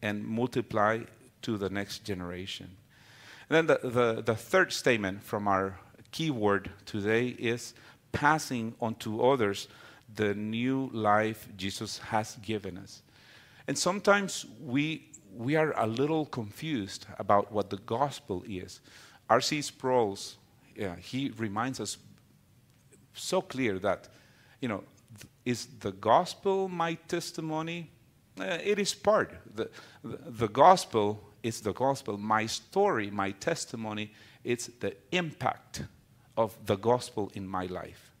and 0.00 0.24
multiplied 0.24 1.06
to 1.42 1.58
the 1.58 1.68
next 1.68 2.04
generation. 2.04 2.76
And 3.50 3.68
then 3.68 3.78
the, 3.82 3.88
the, 3.88 4.22
the 4.22 4.34
third 4.34 4.72
statement 4.72 5.22
from 5.22 5.48
our 5.48 5.78
keyword 6.10 6.70
today 6.86 7.28
is 7.28 7.74
passing 8.12 8.74
on 8.80 8.94
to 8.96 9.22
others 9.22 9.68
the 10.14 10.34
new 10.34 10.90
life 10.92 11.48
Jesus 11.56 11.98
has 11.98 12.36
given 12.36 12.78
us. 12.78 13.02
And 13.66 13.76
sometimes 13.76 14.46
we, 14.64 15.08
we 15.36 15.56
are 15.56 15.72
a 15.76 15.86
little 15.86 16.24
confused 16.24 17.06
about 17.18 17.52
what 17.52 17.68
the 17.70 17.76
gospel 17.76 18.42
is. 18.48 18.80
R.C. 19.28 19.62
Sproul's, 19.62 20.36
yeah, 20.74 20.96
he 20.96 21.32
reminds 21.36 21.80
us 21.80 21.98
so 23.12 23.40
clear 23.40 23.78
that, 23.80 24.08
you 24.60 24.68
know, 24.68 24.84
th- 25.18 25.30
is 25.44 25.66
the 25.80 25.92
gospel 25.92 26.68
my 26.68 26.94
testimony? 26.94 27.90
Uh, 28.38 28.58
it 28.62 28.78
is 28.78 28.94
part. 28.94 29.32
The, 29.54 29.68
the, 30.04 30.18
the 30.30 30.48
gospel 30.48 31.20
is 31.42 31.60
the 31.60 31.72
gospel. 31.72 32.16
My 32.16 32.46
story, 32.46 33.10
my 33.10 33.32
testimony, 33.32 34.12
it's 34.44 34.68
the 34.80 34.94
impact 35.12 35.82
of 36.36 36.56
the 36.64 36.76
gospel 36.76 37.30
in 37.34 37.46
my 37.46 37.66
life. 37.66 38.12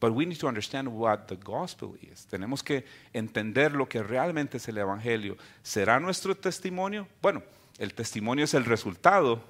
But 0.00 0.12
we 0.12 0.26
need 0.26 0.38
to 0.40 0.48
understand 0.48 0.88
what 0.88 1.28
the 1.28 1.36
gospel 1.36 1.96
is. 2.02 2.26
Tenemos 2.30 2.62
que 2.62 2.84
entender 3.14 3.72
lo 3.72 3.86
que 3.86 4.02
realmente 4.02 4.58
es 4.58 4.68
el 4.68 4.76
evangelio. 4.76 5.38
¿Será 5.62 5.98
nuestro 5.98 6.34
testimonio? 6.34 7.06
Bueno, 7.22 7.42
el 7.78 7.94
testimonio 7.94 8.44
es 8.44 8.52
el 8.52 8.66
resultado 8.66 9.40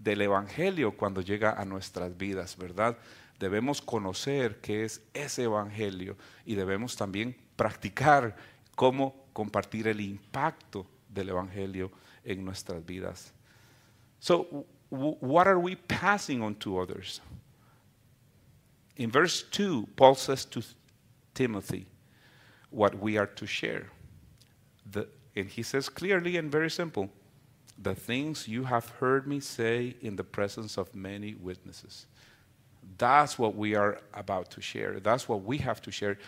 del 0.00 0.22
Evangelio 0.22 0.96
cuando 0.96 1.20
llega 1.20 1.52
a 1.52 1.64
nuestras 1.64 2.16
vidas, 2.16 2.56
¿verdad? 2.56 2.98
Debemos 3.38 3.80
conocer 3.82 4.60
qué 4.60 4.84
es 4.84 5.02
ese 5.14 5.44
Evangelio 5.44 6.16
y 6.44 6.54
debemos 6.54 6.96
también 6.96 7.36
practicar 7.56 8.36
cómo 8.74 9.26
compartir 9.32 9.88
el 9.88 10.00
impacto 10.00 10.86
del 11.08 11.30
Evangelio 11.30 11.90
en 12.24 12.44
nuestras 12.44 12.84
vidas. 12.84 13.32
So, 14.18 14.66
what 14.90 15.46
are 15.46 15.58
we 15.58 15.76
passing 15.76 16.42
on 16.42 16.54
to 16.56 16.78
others? 16.78 17.20
In 18.96 19.10
verse 19.10 19.42
2, 19.50 19.88
Paul 19.96 20.14
says 20.14 20.46
to 20.46 20.62
Timothy 21.34 21.86
what 22.70 22.94
we 22.98 23.18
are 23.18 23.26
to 23.26 23.46
share. 23.46 23.90
The, 24.90 25.06
and 25.34 25.48
he 25.48 25.62
says 25.62 25.88
clearly 25.90 26.38
and 26.38 26.50
very 26.50 26.70
simple 26.70 27.10
the 27.78 27.94
things 27.94 28.48
you 28.48 28.64
have 28.64 28.88
heard 28.88 29.26
me 29.26 29.40
say 29.40 29.96
in 30.00 30.16
the 30.16 30.24
presence 30.24 30.78
of 30.78 30.94
many 30.94 31.34
witnesses. 31.34 32.06
That's 32.98 33.38
what 33.38 33.54
we 33.54 33.74
are 33.74 34.00
about 34.14 34.50
to 34.52 34.60
share. 34.60 35.00
That's 35.00 35.28
what 35.28 35.42
we 35.42 35.58
have 35.58 35.82
to 35.82 35.90
share. 35.90 36.18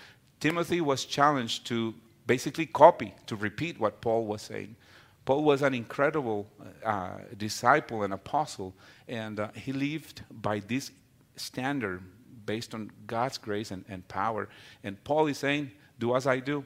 Timothy 0.40 0.80
was 0.80 1.04
challenged 1.04 1.66
to 1.66 1.94
basically 2.26 2.66
copy, 2.66 3.14
to 3.26 3.37
repeat 3.37 3.80
what 3.80 4.00
Paul 4.00 4.26
was 4.26 4.42
saying. 4.42 4.76
Paul 5.24 5.44
was 5.44 5.62
an 5.62 5.74
incredible 5.74 6.46
uh, 6.84 7.18
disciple 7.37 8.02
and 8.02 8.12
apostle, 8.12 8.74
and 9.06 9.40
uh, 9.40 9.48
he 9.54 9.72
lived 9.72 10.22
by 10.30 10.61
this 10.61 10.90
standard 11.37 12.02
based 12.46 12.74
on 12.74 12.90
God's 13.06 13.38
grace 13.38 13.70
and, 13.70 13.84
and 13.88 14.06
power. 14.08 14.48
And 14.82 15.02
Paul 15.04 15.26
is 15.26 15.38
saying, 15.38 15.70
Do 15.98 16.16
as 16.16 16.26
I 16.26 16.40
do. 16.40 16.64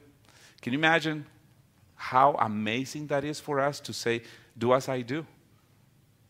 Can 0.60 0.72
you 0.72 0.78
imagine 0.78 1.26
how 2.02 2.34
amazing 2.40 3.06
that 3.06 3.22
is 3.22 3.38
for 3.38 3.60
us 3.60 3.78
to 3.78 3.92
say, 3.92 4.22
Do 4.58 4.74
as 4.74 4.88
I 4.88 5.02
do? 5.02 5.24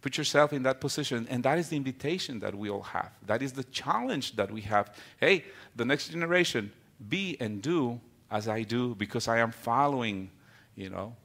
Put 0.02 0.18
yourself 0.18 0.52
in 0.52 0.62
that 0.64 0.82
position. 0.82 1.26
And 1.30 1.42
that 1.44 1.58
is 1.58 1.70
the 1.70 1.76
invitation 1.76 2.40
that 2.40 2.54
we 2.54 2.68
all 2.68 2.82
have. 2.82 3.10
That 3.24 3.40
is 3.40 3.52
the 3.52 3.64
challenge 3.64 4.36
that 4.36 4.50
we 4.50 4.60
have. 4.62 4.94
Hey, 5.18 5.44
the 5.74 5.86
next 5.86 6.08
generation, 6.10 6.72
be 7.08 7.38
and 7.40 7.62
do 7.62 7.98
as 8.30 8.48
I 8.48 8.64
do 8.64 8.94
because 8.96 9.28
I 9.28 9.38
am 9.38 9.50
following, 9.50 10.30
you 10.74 10.90
know, 10.90 11.16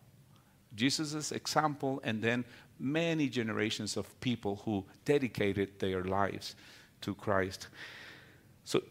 Jesus' 0.75 1.33
example 1.33 1.99
and 2.05 2.21
then 2.21 2.45
many 2.79 3.27
generations 3.27 3.97
of 3.97 4.17
people 4.21 4.61
who 4.63 4.85
dedicated 5.03 5.77
their 5.79 6.03
lives 6.05 6.55
to 7.01 7.13
Christ. 7.13 7.67
So 8.63 8.81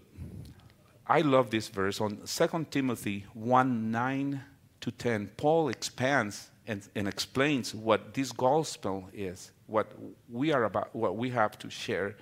I 1.06 1.22
love 1.22 1.48
this 1.48 1.68
verse 1.68 1.98
on 1.98 2.18
2 2.26 2.66
Timothy 2.70 3.24
1 3.32 3.90
9 3.90 4.42
to 4.86 4.92
10. 4.92 5.32
Paul 5.36 5.68
expands 5.68 6.48
and, 6.68 6.88
and 6.94 7.08
explains 7.08 7.74
what 7.74 8.14
this 8.14 8.30
gospel 8.30 9.08
is 9.12 9.50
what 9.66 9.90
we 10.30 10.52
are 10.52 10.62
about, 10.62 10.94
what 10.94 11.16
we 11.16 11.30
have 11.30 11.58
to 11.58 11.68
share. 11.68 12.16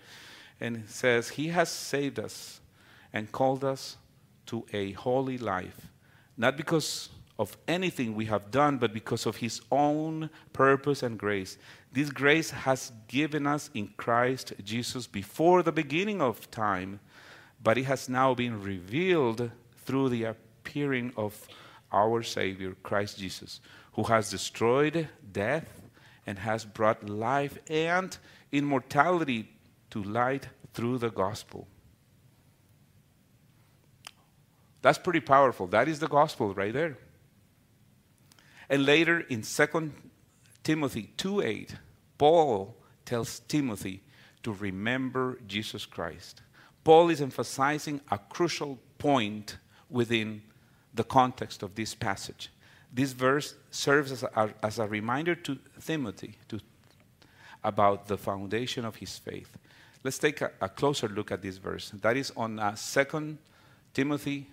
And 0.61 0.85
says, 0.89 1.29
He 1.29 1.49
has 1.49 1.69
saved 1.69 2.19
us 2.19 2.61
and 3.13 3.31
called 3.31 3.65
us 3.65 3.99
to 4.47 4.65
a 4.73 4.93
holy 4.93 5.37
life, 5.37 5.89
not 6.39 6.57
because 6.57 7.11
of 7.39 7.55
anything 7.69 8.15
we 8.15 8.25
have 8.27 8.51
done, 8.51 8.79
but 8.79 8.95
because 8.95 9.27
of 9.27 9.37
His 9.37 9.61
own 9.71 10.31
purpose 10.55 11.03
and 11.03 11.19
grace. 11.19 11.59
This 11.93 12.09
grace 12.09 12.51
has 12.51 12.93
given 13.09 13.47
us 13.47 13.69
in 13.75 13.89
Christ 13.99 14.55
Jesus 14.65 15.07
before 15.07 15.63
the 15.63 15.73
beginning 15.73 16.23
of 16.23 16.51
time, 16.51 17.01
but 17.63 17.77
it 17.77 17.85
has 17.85 18.09
now 18.09 18.33
been 18.33 18.63
revealed 18.63 19.51
through 19.85 20.09
the 20.09 20.25
appearing 20.25 21.13
of 21.15 21.47
our 21.93 22.23
Savior, 22.23 22.75
Christ 22.83 23.19
Jesus, 23.19 23.61
who 23.93 24.05
has 24.05 24.31
destroyed 24.31 25.09
death 25.33 25.83
and 26.27 26.39
has 26.39 26.65
brought 26.65 27.09
life 27.09 27.59
and 27.69 28.17
immortality 28.51 29.49
to 29.91 30.03
light 30.03 30.49
through 30.73 30.99
the 30.99 31.11
gospel. 31.11 31.69
That's 34.83 34.99
pretty 34.99 35.21
powerful. 35.21 35.67
That 35.69 35.89
is 35.89 36.01
the 36.01 36.09
gospel 36.09 36.53
right 36.53 36.73
there. 36.73 36.99
And 38.69 38.85
later 38.85 39.21
in 39.21 39.43
2 39.43 39.93
Timothy 40.63 41.13
2:8, 41.17 41.77
Paul 42.19 42.77
tells 43.05 43.41
Timothy 43.41 44.03
to 44.43 44.53
remember 44.53 45.39
Jesus 45.47 45.87
Christ. 45.87 46.43
Paul 46.83 47.09
is 47.11 47.21
emphasizing 47.21 48.01
a 48.11 48.19
crucial 48.19 48.79
point 48.99 49.59
within 49.89 50.43
the 50.95 51.05
context 51.05 51.63
of 51.63 51.75
this 51.75 51.95
passage 51.95 52.51
this 52.95 53.11
verse 53.13 53.57
serves 53.73 54.13
as 54.13 54.23
a, 54.23 54.55
as 54.63 54.79
a 54.79 54.87
reminder 54.87 55.35
to 55.35 55.59
Timothy 55.85 56.37
to, 56.47 56.61
about 57.65 58.07
the 58.07 58.17
foundation 58.17 58.85
of 58.85 58.97
his 58.97 59.19
faith. 59.19 59.59
Let's 60.05 60.19
take 60.19 60.41
a, 60.41 60.53
a 60.61 60.69
closer 60.69 61.09
look 61.09 61.33
at 61.33 61.43
this 61.43 61.57
verse. 61.57 61.91
That 61.91 62.17
is 62.17 62.33
on 62.37 62.61
uh, 62.61 62.77
2 62.77 63.37
Timothy 63.93 64.47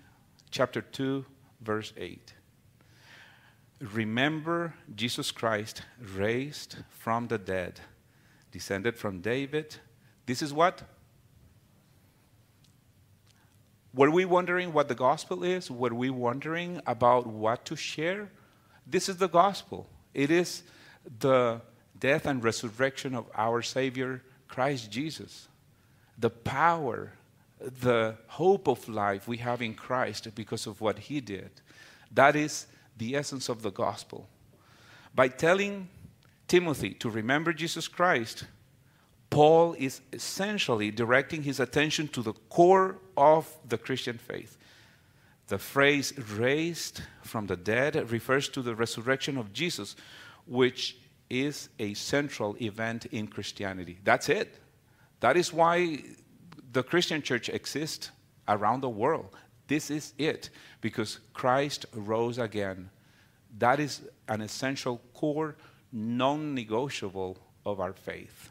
chapter 0.50 0.82
2, 0.82 1.24
verse 1.62 1.94
8. 1.96 2.34
Remember 3.94 4.74
Jesus 4.96 5.30
Christ 5.30 5.84
raised 6.16 6.78
from 6.90 7.28
the 7.28 7.38
dead, 7.38 7.80
descended 8.52 8.98
from 8.98 9.22
David. 9.22 9.76
This 10.26 10.42
is 10.42 10.52
what? 10.52 10.82
Were 13.94 14.10
we 14.10 14.24
wondering 14.26 14.72
what 14.72 14.88
the 14.88 14.96
gospel 14.96 15.44
is? 15.44 15.70
Were 15.70 15.94
we 15.94 16.10
wondering 16.10 16.82
about 16.88 17.28
what 17.28 17.66
to 17.66 17.76
share? 17.76 18.32
This 18.88 19.10
is 19.10 19.18
the 19.18 19.28
gospel. 19.28 19.88
It 20.14 20.32
is 20.32 20.64
the 21.20 21.62
death 22.00 22.26
and 22.26 22.44
resurrection 22.44 23.16
of 23.16 23.26
our 23.36 23.62
Savior, 23.62 24.24
Christ 24.48 24.90
Jesus. 24.92 25.48
The 26.18 26.30
power, 26.30 27.14
the 27.60 28.16
hope 28.28 28.68
of 28.68 28.88
life 28.88 29.28
we 29.28 29.38
have 29.38 29.62
in 29.62 29.74
Christ 29.74 30.34
because 30.36 30.68
of 30.68 30.80
what 30.80 31.00
He 31.00 31.20
did. 31.20 31.52
That 32.12 32.36
is 32.36 32.68
the 32.98 33.16
essence 33.16 33.50
of 33.50 33.62
the 33.62 33.72
gospel. 33.72 34.28
By 35.14 35.28
telling 35.28 35.90
Timothy 36.48 36.92
to 36.96 37.10
remember 37.10 37.52
Jesus 37.52 37.88
Christ, 37.88 38.46
Paul 39.32 39.74
is 39.80 40.02
essentially 40.12 40.92
directing 40.92 41.42
his 41.42 41.60
attention 41.60 42.10
to 42.10 42.22
the 42.22 42.34
core 42.50 42.98
of 43.18 43.50
the 43.68 43.78
Christian 43.78 44.18
faith. 44.18 44.58
The 45.48 45.58
phrase 45.58 46.14
raised 46.38 47.02
from 47.24 47.48
the 47.48 47.56
dead 47.56 48.12
refers 48.12 48.50
to 48.50 48.62
the 48.62 48.76
resurrection 48.76 49.38
of 49.38 49.54
Jesus, 49.54 49.96
which 50.46 50.98
is 51.30 51.70
a 51.80 51.94
central 51.94 52.56
event 52.62 53.06
in 53.08 53.28
Christianity. 53.28 54.00
That's 54.04 54.28
it. 54.30 54.60
That 55.22 55.38
is 55.38 55.54
why 55.54 56.04
the 56.74 56.84
Christian 56.84 57.22
church 57.22 57.48
exists 57.48 58.12
around 58.48 58.82
the 58.82 58.90
world. 58.90 59.36
This 59.68 59.90
is 59.90 60.14
it, 60.18 60.50
because 60.82 61.20
Christ 61.34 61.86
rose 61.94 62.38
again. 62.38 62.90
That 63.58 63.80
is 63.80 64.02
an 64.28 64.42
essential 64.42 65.00
core, 65.14 65.56
non 65.94 66.54
negotiable 66.54 67.38
of 67.66 67.80
our 67.80 67.94
faith. 67.94 68.51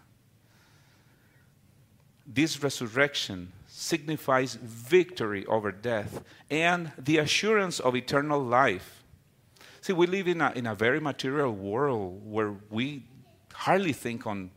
This 2.33 2.63
resurrection 2.63 3.51
signifies 3.67 4.55
victory 4.55 5.45
over 5.47 5.73
death 5.73 6.23
and 6.49 6.93
the 6.97 7.19
assurance 7.19 7.81
of 7.81 7.97
eternal 7.97 8.41
life. 8.41 9.03
See, 9.81 9.93
we 9.93 10.07
live 10.07 10.29
in 10.29 10.41
a, 10.41 10.53
in 10.53 10.69
a 10.69 10.75
very 10.77 11.01
material 11.01 11.53
world 11.53 12.21
where 12.25 12.55
we 12.71 13.03
hardly 13.53 13.93
think 13.93 14.29
on 14.29 14.53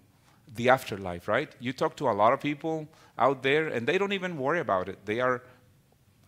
the 0.53 0.69
afterlife, 0.69 1.27
right? 1.27 1.51
You 1.59 1.73
talk 1.73 1.95
to 1.97 2.09
a 2.09 2.11
lot 2.11 2.31
of 2.31 2.39
people 2.39 2.87
out 3.17 3.41
there 3.41 3.69
and 3.69 3.87
they 3.87 3.97
don't 3.97 4.13
even 4.13 4.37
worry 4.37 4.59
about 4.59 4.87
it. 4.87 4.99
They 5.05 5.19
are 5.19 5.41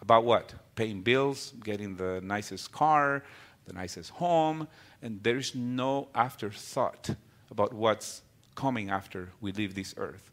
about 0.01 0.23
what? 0.23 0.55
Paying 0.75 1.01
bills, 1.01 1.53
getting 1.63 1.95
the 1.95 2.21
nicest 2.23 2.71
car, 2.71 3.21
the 3.65 3.73
nicest 3.73 4.10
home, 4.12 4.67
and 5.03 5.21
there's 5.21 5.53
no 5.53 6.08
afterthought 6.15 7.12
about 7.51 7.71
what's 7.71 8.23
coming 8.55 8.89
after 8.89 9.29
we 9.41 9.51
leave 9.51 9.75
this 9.75 9.93
earth. 9.97 10.31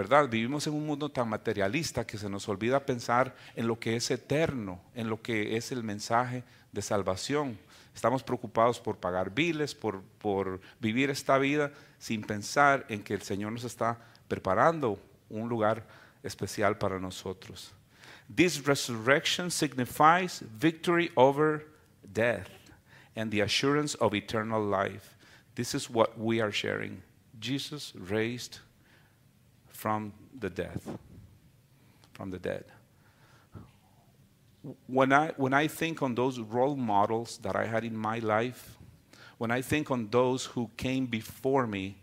¿Verdad? 0.00 0.30
Vivimos 0.30 0.66
en 0.66 0.72
un 0.72 0.86
mundo 0.86 1.10
tan 1.10 1.28
materialista 1.28 2.06
que 2.06 2.16
se 2.16 2.30
nos 2.30 2.48
olvida 2.48 2.86
pensar 2.86 3.36
en 3.54 3.66
lo 3.66 3.78
que 3.78 3.96
es 3.96 4.10
eterno, 4.10 4.80
en 4.94 5.10
lo 5.10 5.20
que 5.20 5.58
es 5.58 5.72
el 5.72 5.84
mensaje 5.84 6.42
de 6.72 6.80
salvación. 6.80 7.58
Estamos 7.94 8.22
preocupados 8.22 8.80
por 8.80 8.96
pagar 8.96 9.28
biles, 9.28 9.74
por, 9.74 10.00
por 10.18 10.58
vivir 10.80 11.10
esta 11.10 11.36
vida 11.36 11.70
sin 11.98 12.22
pensar 12.22 12.86
en 12.88 13.02
que 13.02 13.12
el 13.12 13.20
Señor 13.20 13.52
nos 13.52 13.64
está 13.64 13.98
preparando 14.26 14.98
un 15.28 15.50
lugar 15.50 15.86
especial 16.22 16.78
para 16.78 16.98
nosotros. 16.98 17.70
This 18.34 18.66
resurrection 18.66 19.50
signifies 19.50 20.42
victory 20.58 21.12
over 21.14 21.66
death 22.10 22.48
and 23.14 23.30
the 23.30 23.42
assurance 23.42 23.96
of 23.96 24.14
eternal 24.14 24.62
life. 24.66 25.14
This 25.56 25.74
is 25.74 25.90
what 25.90 26.18
we 26.18 26.40
are 26.40 26.52
sharing. 26.52 27.02
Jesus 27.38 27.92
raised 27.94 28.60
from 29.80 30.12
the 30.38 30.50
death, 30.50 30.86
from 32.12 32.30
the 32.30 32.38
dead. 32.38 32.64
When 34.86 35.10
I, 35.10 35.32
when 35.38 35.54
I 35.54 35.68
think 35.68 36.02
on 36.02 36.14
those 36.14 36.38
role 36.38 36.76
models 36.76 37.38
that 37.38 37.56
I 37.56 37.64
had 37.64 37.82
in 37.82 37.96
my 37.96 38.18
life, 38.18 38.76
when 39.38 39.50
I 39.50 39.62
think 39.62 39.90
on 39.90 40.10
those 40.10 40.44
who 40.44 40.68
came 40.76 41.06
before 41.06 41.66
me, 41.66 41.96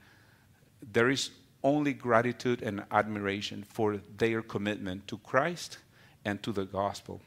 there 0.81 1.11
is 1.11 1.29
only 1.63 1.93
gratitude 1.93 2.63
and 2.63 2.83
admiration 2.89 3.63
for 3.63 4.01
their 4.17 4.41
commitment 4.41 5.07
to 5.09 5.19
Christ 5.19 5.77
and 6.25 6.41
to 6.41 6.51
the 6.51 6.65
gospel. 6.65 7.21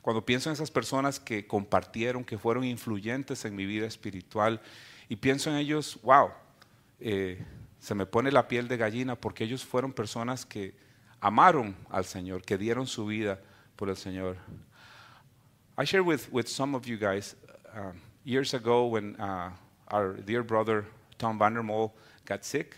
Cuando 0.00 0.22
pienso 0.22 0.48
en 0.48 0.54
esas 0.54 0.70
personas 0.70 1.22
que 1.22 1.46
compartieron, 1.46 2.24
que 2.24 2.38
fueron 2.38 2.64
influyentes 2.64 3.44
en 3.44 3.54
mi 3.54 3.66
vida 3.66 3.86
espiritual, 3.86 4.58
y 5.06 5.16
pienso 5.16 5.50
en 5.50 5.56
ellos, 5.56 5.98
wow, 6.02 6.30
eh, 6.98 7.44
se 7.78 7.94
me 7.94 8.06
pone 8.06 8.30
la 8.30 8.48
piel 8.48 8.68
de 8.68 8.76
gallina 8.76 9.16
porque 9.16 9.44
ellos 9.44 9.64
fueron 9.64 9.92
personas 9.92 10.44
que 10.44 10.74
amaron 11.20 11.76
al 11.90 12.04
Señor, 12.04 12.42
que 12.42 12.58
dieron 12.58 12.86
su 12.86 13.06
vida 13.06 13.40
por 13.76 13.88
el 13.88 13.96
Señor. 13.96 14.36
I 15.76 15.84
shared 15.84 16.04
with, 16.04 16.30
with 16.32 16.48
some 16.48 16.74
of 16.74 16.86
you 16.86 16.96
guys 16.96 17.36
uh, 17.74 17.92
years 18.24 18.52
ago 18.52 18.86
when 18.86 19.14
uh, 19.16 19.50
our 19.88 20.14
dear 20.14 20.42
brother 20.42 20.84
Tom 21.18 21.38
Vandermol 21.38 21.92
got 22.24 22.44
sick. 22.44 22.76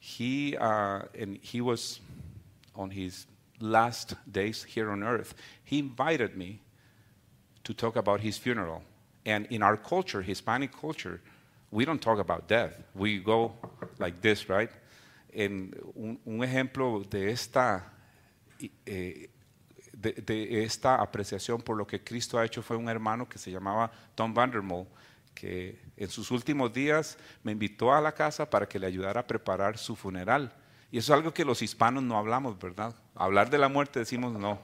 He, 0.00 0.56
uh, 0.56 1.02
and 1.18 1.38
he 1.42 1.60
was 1.60 2.00
on 2.74 2.90
his 2.90 3.26
last 3.60 4.14
days 4.30 4.64
here 4.64 4.90
on 4.90 5.02
earth. 5.02 5.34
He 5.64 5.78
invited 5.78 6.36
me 6.36 6.60
to 7.64 7.74
talk 7.74 7.96
about 7.96 8.20
his 8.20 8.38
funeral. 8.38 8.82
And 9.26 9.46
in 9.46 9.62
our 9.62 9.76
culture, 9.76 10.22
Hispanic 10.22 10.72
culture, 10.72 11.20
we 11.70 11.84
don't 11.84 12.00
talk 12.00 12.18
about 12.18 12.48
death. 12.48 12.72
We 12.94 13.18
go 13.18 13.52
like 13.98 14.20
this, 14.20 14.48
right? 14.48 14.70
En 15.30 15.74
un, 15.94 16.42
ejemplo 16.42 17.04
de 17.08 17.30
esta, 17.30 17.92
eh, 18.86 19.30
de 19.92 20.64
esta 20.64 20.96
apreciación 20.96 21.60
por 21.60 21.76
lo 21.76 21.86
que 21.86 22.02
Cristo 22.02 22.38
ha 22.38 22.44
hecho 22.44 22.62
fue 22.62 22.76
un 22.76 22.88
hermano 22.88 23.28
que 23.28 23.38
se 23.38 23.50
llamaba 23.50 23.90
Tom 24.14 24.32
Vandermoel, 24.32 24.86
que 25.34 25.78
en 25.96 26.08
sus 26.08 26.30
últimos 26.30 26.72
días 26.72 27.18
me 27.44 27.52
invitó 27.52 27.92
a 27.92 28.00
la 28.00 28.12
casa 28.12 28.48
para 28.48 28.66
que 28.66 28.78
le 28.78 28.86
ayudara 28.86 29.20
a 29.20 29.26
preparar 29.26 29.78
su 29.78 29.94
funeral. 29.94 30.52
Y 30.90 30.98
eso 30.98 31.12
es 31.12 31.18
algo 31.18 31.34
que 31.34 31.44
los 31.44 31.60
hispanos 31.60 32.02
no 32.02 32.16
hablamos, 32.16 32.58
¿verdad? 32.58 32.94
Hablar 33.14 33.50
de 33.50 33.58
la 33.58 33.68
muerte 33.68 34.00
decimos 34.00 34.32
no, 34.32 34.58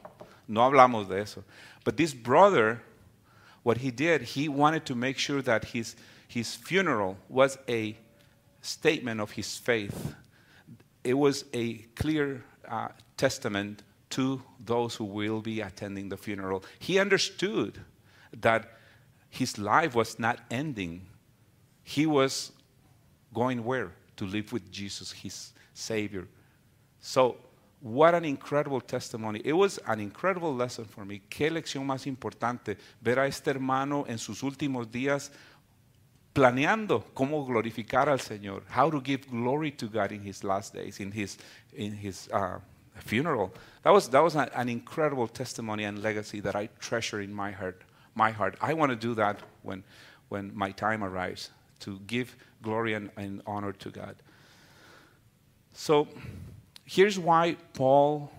no 0.49 0.65
hablamos 0.65 1.09
de 1.09 1.21
eso. 1.21 1.45
But 1.85 1.97
this 1.97 2.15
brother, 2.15 2.83
what 3.63 3.77
he 3.77 3.91
did, 3.91 4.23
he 4.23 4.49
wanted 4.49 4.85
to 4.85 4.97
make 4.97 5.19
sure 5.19 5.43
that 5.43 5.65
his, 5.75 5.97
his 6.35 6.57
funeral 6.57 7.17
was 7.29 7.57
a 7.69 7.97
statement 8.61 9.21
of 9.21 9.31
his 9.31 9.57
faith. 9.57 10.17
It 11.05 11.15
was 11.15 11.45
a 11.55 11.75
clear 11.95 12.43
uh, 12.69 12.89
testament 13.17 13.85
to 14.11 14.43
those 14.59 14.97
who 14.97 15.05
will 15.05 15.41
be 15.41 15.61
attending 15.61 16.09
the 16.09 16.17
funeral. 16.17 16.65
He 16.81 16.99
understood 16.99 17.81
that 18.41 18.69
his 19.31 19.59
life 19.59 19.95
was 19.95 20.19
not 20.19 20.41
ending. 20.51 21.07
He 21.85 22.05
was 22.05 22.51
going 23.33 23.65
where? 23.65 23.93
To 24.17 24.25
live 24.25 24.53
with 24.53 24.73
Jesus, 24.73 25.13
his 25.13 25.53
Savior. 25.73 26.27
So, 26.99 27.37
what 27.81 28.15
an 28.15 28.25
incredible 28.25 28.81
testimony. 28.81 29.41
It 29.45 29.53
was 29.53 29.79
an 29.87 30.01
incredible 30.01 30.53
lesson 30.53 30.87
for 30.87 31.05
me. 31.05 31.21
Qué 31.29 31.51
lección 31.51 31.87
más 31.87 32.07
importante 32.07 32.79
ver 33.01 33.21
a 33.21 33.27
este 33.27 33.51
hermano 33.51 34.05
en 34.09 34.19
sus 34.19 34.43
últimos 34.43 34.91
días 34.91 35.31
planeando 36.35 37.05
cómo 37.15 37.47
glorificar 37.47 38.09
al 38.09 38.19
Señor, 38.19 38.63
how 38.69 38.91
to 38.91 39.01
give 39.01 39.27
glory 39.31 39.71
to 39.71 39.87
God 39.87 40.11
in 40.13 40.21
his 40.21 40.43
last 40.43 40.75
days, 40.75 40.99
in 40.99 41.13
his, 41.13 41.39
in 41.73 41.93
his 41.93 42.29
uh, 42.33 42.59
funeral. 42.97 43.55
That 43.85 43.93
was, 43.93 44.09
that 44.09 44.23
was 44.23 44.35
an, 44.35 44.69
incredible 44.69 45.29
testimony 45.29 45.85
and 45.85 46.03
legacy 46.03 46.41
that 46.41 46.57
I 46.57 46.69
treasure 46.81 47.21
in 47.21 47.33
my 47.33 47.53
heart. 47.53 47.83
My 48.17 48.33
heart. 48.33 48.57
I 48.61 48.75
want 48.75 48.91
to 48.91 48.97
do 48.97 49.15
that 49.15 49.41
when, 49.63 49.85
when 50.29 50.51
my 50.55 50.73
time 50.73 51.05
arrives, 51.05 51.51
to 51.81 52.01
give 52.07 52.37
glory 52.63 52.95
and, 52.95 53.11
and 53.17 53.41
honor 53.47 53.73
to 53.73 53.91
God. 53.91 54.17
So 55.73 56.09
here's 56.85 57.19
why 57.19 57.57
Paul 57.73 58.31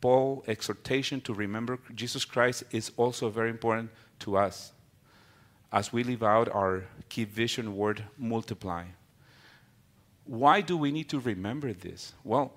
Paul 0.00 0.44
exhortation 0.46 1.20
to 1.22 1.34
remember 1.34 1.78
Jesus 1.94 2.24
Christ 2.24 2.64
is 2.70 2.92
also 2.96 3.28
very 3.30 3.50
important 3.50 3.90
to 4.20 4.36
us 4.36 4.72
as 5.76 5.92
we 5.92 6.02
live 6.02 6.22
out 6.22 6.48
our 6.54 6.84
key 7.10 7.24
vision 7.24 7.76
word 7.76 8.02
multiply. 8.16 8.82
Why 10.24 10.62
do 10.62 10.74
we 10.74 10.90
need 10.90 11.10
to 11.10 11.20
remember 11.20 11.74
this? 11.74 12.14
Well, 12.24 12.54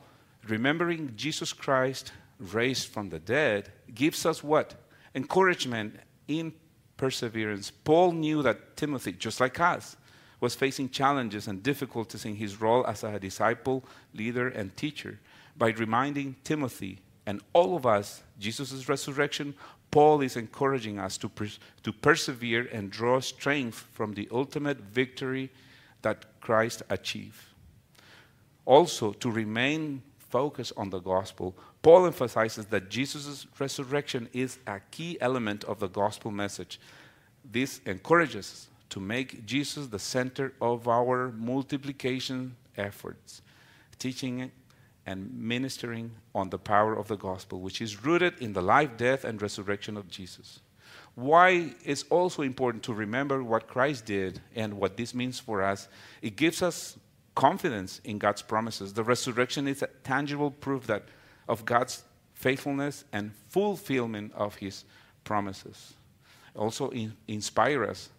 remembering 0.47 1.12
Jesus 1.17 1.51
Christ 1.51 2.13
raised 2.39 2.88
from 2.88 3.10
the 3.10 3.19
dead 3.19 3.73
gives 3.93 4.25
us 4.25 4.41
what? 4.41 4.75
Encouragement 5.13 5.99
in 6.29 6.53
perseverance. 6.95 7.69
Paul 7.84 8.13
knew 8.13 8.41
that 8.41 8.77
Timothy, 8.77 9.12
just 9.12 9.41
like 9.41 9.60
us, 9.60 9.97
was 10.39 10.55
facing 10.55 10.89
challenges 10.89 11.45
and 11.49 11.62
difficulties 11.62 12.23
in 12.23 12.38
his 12.38 12.62
role 12.62 12.88
as 12.88 13.03
a 13.03 13.19
disciple, 13.19 13.84
leader, 14.13 14.47
and 14.47 14.77
teacher. 14.77 15.19
By 15.58 15.71
reminding 15.71 16.38
Timothy 16.45 16.99
and 17.25 17.41
all 17.51 17.75
of 17.75 17.86
us 17.86 18.23
Jesus' 18.39 18.88
resurrection, 18.88 19.55
Paul 19.91 20.21
is 20.21 20.38
encouraging 20.38 20.99
us 20.99 21.17
to, 21.17 21.32
to 21.84 21.91
persevere 21.91 22.67
and 22.71 22.91
draw 22.91 23.19
strength 23.19 23.88
from 23.91 24.13
the 24.13 24.28
ultimate 24.32 24.80
victory 24.80 25.49
that 26.02 26.25
Christ 26.41 26.84
achieved. 26.89 27.43
Also, 28.65 29.13
to 29.13 29.32
remain 29.32 30.04
focused 30.17 30.73
on 30.78 30.91
the 30.91 30.99
gospel, 30.99 31.56
Paul 31.82 32.06
emphasizes 32.06 32.67
that 32.67 32.89
Jesus' 32.89 33.47
resurrection 33.58 34.30
is 34.32 34.60
a 34.67 34.80
key 34.91 35.17
element 35.19 35.63
of 35.63 35.80
the 35.80 35.88
gospel 35.88 36.30
message. 36.30 36.80
This 37.43 37.82
encourages 37.86 38.38
us 38.38 38.67
to 38.89 38.99
make 38.99 39.45
Jesus 39.45 39.88
the 39.88 39.99
center 39.99 40.54
of 40.62 40.88
our 40.88 41.32
multiplication 41.32 42.56
efforts, 42.78 43.41
teaching 43.97 44.52
and 45.10 45.34
ministering 45.34 46.12
on 46.36 46.52
the 46.52 46.60
power 46.60 46.93
of 46.95 47.08
the 47.08 47.17
gospel, 47.17 47.60
which 47.60 47.82
is 47.82 48.06
rooted 48.06 48.39
in 48.39 48.54
the 48.54 48.62
life, 48.62 48.95
death, 48.95 49.24
and 49.24 49.41
resurrection 49.41 49.98
of 49.98 50.08
Jesus. 50.08 50.60
Why 51.15 51.74
it's 51.84 52.04
also 52.12 52.43
important 52.43 52.84
to 52.84 52.93
remember 52.93 53.43
what 53.43 53.67
Christ 53.67 54.06
did 54.06 54.39
and 54.56 54.76
what 54.76 54.98
this 54.98 55.15
means 55.15 55.39
for 55.39 55.63
us. 55.63 55.88
It 56.22 56.36
gives 56.36 56.62
us 56.62 56.95
confidence 57.34 58.02
in 58.04 58.19
God's 58.19 58.43
promises. 58.43 58.93
The 58.93 59.04
resurrection 59.04 59.67
is 59.67 59.82
a 59.82 59.88
tangible 60.04 60.52
proof 60.52 60.86
that 60.86 61.06
of 61.48 61.65
God's 61.65 62.04
faithfulness 62.36 63.04
and 63.12 63.32
fulfillment 63.48 64.32
of 64.36 64.58
his 64.58 64.86
promises. 65.24 65.95
Also 66.56 66.89
in, 66.89 67.17
inspire 67.28 67.84
us 67.84 68.10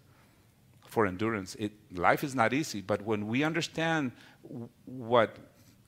for 0.87 1.07
endurance. 1.07 1.55
It, 1.55 1.71
life 1.93 2.21
is 2.21 2.35
not 2.35 2.51
easy, 2.51 2.81
but 2.81 3.01
when 3.03 3.27
we 3.27 3.45
understand 3.45 4.11
what 4.83 5.37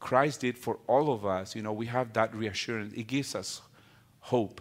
Christ 0.04 0.42
did 0.42 0.58
for 0.58 0.80
all 0.86 1.14
of 1.14 1.26
us, 1.26 1.56
you 1.56 1.62
know, 1.62 1.72
we 1.72 1.86
have 1.86 2.12
that 2.14 2.36
reassurance. 2.36 2.94
It 2.94 3.08
gives 3.08 3.36
us 3.36 3.62
hope. 4.20 4.60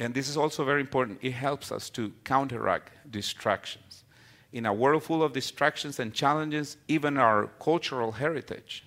And 0.00 0.12
this 0.12 0.28
is 0.28 0.36
also 0.36 0.64
very 0.64 0.80
important. 0.80 1.20
It 1.22 1.30
helps 1.30 1.70
us 1.70 1.88
to 1.90 2.12
counteract 2.24 2.90
distractions. 3.10 4.02
In 4.52 4.66
a 4.66 4.74
world 4.74 5.04
full 5.04 5.22
of 5.22 5.32
distractions 5.32 6.00
and 6.00 6.12
challenges, 6.12 6.76
even 6.88 7.16
our 7.18 7.46
cultural 7.60 8.10
heritage, 8.10 8.84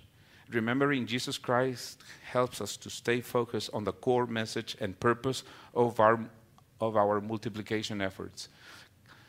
remembering 0.50 1.08
Jesus 1.08 1.38
Christ 1.38 2.02
helps 2.24 2.60
us 2.60 2.76
to 2.78 2.90
stay 2.90 3.22
focused 3.22 3.70
on 3.74 3.86
the 3.86 3.94
core 3.94 4.28
message 4.28 4.76
and 4.82 5.00
purpose 5.00 5.44
of 5.74 6.02
our, 6.02 6.20
of 6.82 6.98
our 6.98 7.22
multiplication 7.22 8.02
efforts. 8.02 8.50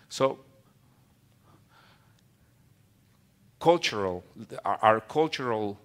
So, 0.08 0.40
cultural, 3.60 4.24
our, 4.64 5.00
cultural 5.02 5.78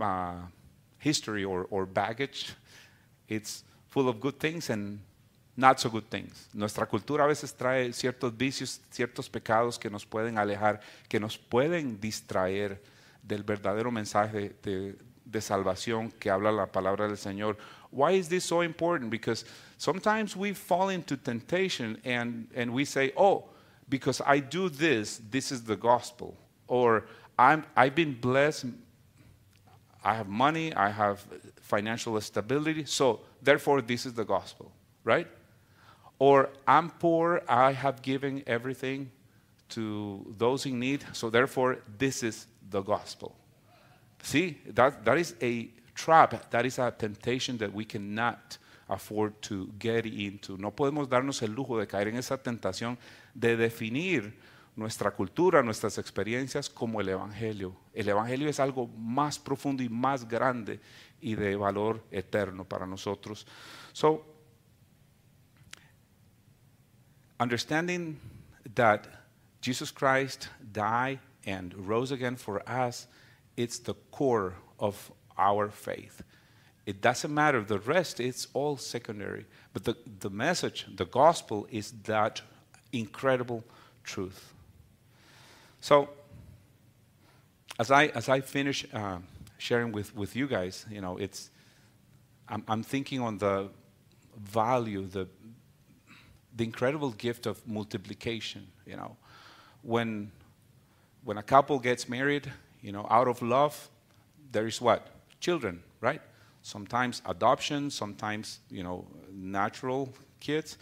uh, 0.00 0.36
history 0.98 1.44
or, 1.44 1.66
or 1.70 1.86
baggage, 1.86 2.54
it's 3.28 3.62
full 3.90 4.08
of 4.08 4.18
good 4.18 4.40
things 4.40 4.70
and 4.70 4.98
not 5.56 5.78
so 5.78 5.88
good 5.90 6.08
things. 6.10 6.48
Nuestra 6.54 6.86
cultura 6.86 7.24
a 7.24 7.28
veces 7.28 7.54
trae 7.54 7.92
ciertos 7.92 8.36
vicios, 8.36 8.80
ciertos 8.90 9.28
pecados 9.28 9.78
que 9.78 9.90
nos 9.90 10.04
pueden 10.04 10.38
alejar, 10.38 10.80
que 11.08 11.20
nos 11.20 11.36
pueden 11.36 12.00
distraer 12.00 12.80
del 13.22 13.42
verdadero 13.42 13.92
mensaje 13.92 14.54
de, 14.62 14.96
de 15.24 15.40
salvación 15.40 16.10
que 16.18 16.30
habla 16.30 16.50
la 16.50 16.66
palabra 16.66 17.06
del 17.06 17.18
Señor. 17.18 17.56
Why 17.92 18.12
is 18.12 18.28
this 18.28 18.44
so 18.44 18.62
important? 18.62 19.10
Because 19.10 19.44
sometimes 19.78 20.34
we 20.34 20.54
fall 20.54 20.88
into 20.88 21.16
temptation 21.16 22.00
and, 22.04 22.48
and 22.56 22.72
we 22.72 22.84
say, 22.84 23.12
oh, 23.16 23.44
because 23.88 24.20
I 24.26 24.40
do 24.40 24.68
this, 24.68 25.20
this 25.30 25.52
is 25.52 25.62
the 25.62 25.76
gospel. 25.76 26.36
Or 26.74 27.04
I'm, 27.38 27.64
I've 27.76 27.94
been 27.94 28.14
blessed, 28.20 28.66
I 30.02 30.14
have 30.14 30.28
money, 30.28 30.74
I 30.74 30.90
have 30.90 31.24
financial 31.60 32.20
stability, 32.20 32.84
so 32.84 33.20
therefore 33.40 33.80
this 33.80 34.06
is 34.06 34.14
the 34.14 34.24
gospel, 34.24 34.72
right? 35.04 35.28
Or 36.18 36.50
I'm 36.66 36.90
poor, 36.90 37.42
I 37.48 37.70
have 37.70 38.02
given 38.02 38.42
everything 38.48 39.12
to 39.68 40.34
those 40.36 40.66
in 40.66 40.80
need, 40.80 41.04
so 41.12 41.30
therefore 41.30 41.78
this 41.96 42.24
is 42.24 42.48
the 42.70 42.82
gospel. 42.82 43.36
See, 44.24 44.58
that, 44.66 45.04
that 45.04 45.18
is 45.18 45.36
a 45.40 45.68
trap, 45.94 46.50
that 46.50 46.66
is 46.66 46.80
a 46.80 46.90
temptation 46.90 47.56
that 47.58 47.72
we 47.72 47.84
cannot 47.84 48.58
afford 48.88 49.40
to 49.42 49.70
get 49.78 50.06
into. 50.06 50.56
No 50.56 50.72
podemos 50.72 51.06
darnos 51.06 51.40
el 51.42 51.50
lujo 51.54 51.78
de 51.78 51.86
caer 51.86 52.08
en 52.08 52.16
esa 52.16 52.36
tentación 52.36 52.98
de 53.32 53.56
definir 53.56 54.32
nuestra 54.76 55.12
cultura, 55.12 55.62
nuestras 55.62 55.98
experiencias 55.98 56.68
como 56.68 57.00
el 57.00 57.08
Evangelio. 57.08 57.76
El 57.92 58.08
Evangelio 58.08 58.48
es 58.48 58.58
algo 58.58 58.88
más 58.88 59.38
profundo 59.38 59.82
y 59.82 59.88
más 59.88 60.26
grande 60.26 60.80
y 61.20 61.34
de 61.34 61.56
valor 61.56 62.02
eterno 62.10 62.64
para 62.64 62.86
nosotros. 62.86 63.46
So, 63.92 64.24
understanding 67.38 68.18
that 68.74 69.06
Jesus 69.60 69.92
Christ 69.92 70.48
died 70.72 71.20
and 71.46 71.74
rose 71.74 72.12
again 72.12 72.36
for 72.36 72.62
us, 72.68 73.06
it's 73.56 73.78
the 73.78 73.94
core 74.10 74.54
of 74.78 75.12
our 75.38 75.70
faith. 75.70 76.22
It 76.86 77.00
doesn't 77.00 77.32
matter, 77.32 77.62
the 77.62 77.78
rest, 77.78 78.20
it's 78.20 78.48
all 78.52 78.76
secondary. 78.76 79.46
But 79.72 79.84
the, 79.84 79.96
the 80.20 80.30
message, 80.30 80.86
the 80.94 81.06
gospel, 81.06 81.66
is 81.70 81.92
that 82.02 82.42
incredible 82.92 83.64
truth. 84.02 84.53
So, 85.84 86.08
as 87.78 87.90
I, 87.90 88.06
as 88.06 88.30
I 88.30 88.40
finish 88.40 88.86
uh, 88.94 89.18
sharing 89.58 89.92
with, 89.92 90.16
with 90.16 90.34
you 90.34 90.46
guys, 90.46 90.86
you 90.90 91.02
know, 91.02 91.18
it's, 91.18 91.50
I'm, 92.48 92.64
I'm 92.66 92.82
thinking 92.82 93.20
on 93.20 93.36
the 93.36 93.68
value, 94.34 95.06
the, 95.06 95.28
the 96.56 96.64
incredible 96.64 97.10
gift 97.10 97.44
of 97.44 97.60
multiplication, 97.68 98.66
you 98.86 98.96
know. 98.96 99.18
When, 99.82 100.32
when 101.22 101.36
a 101.36 101.42
couple 101.42 101.78
gets 101.78 102.08
married, 102.08 102.50
you 102.80 102.90
know, 102.90 103.06
out 103.10 103.28
of 103.28 103.42
love, 103.42 103.90
there 104.52 104.66
is 104.66 104.80
what? 104.80 105.06
Children, 105.38 105.82
right? 106.00 106.22
sometimes 106.62 107.20
adoption, 107.26 107.90
sometimes, 107.90 108.60
you 108.70 108.82
know, 108.82 109.06
natural 109.30 110.14
kids. 110.40 110.78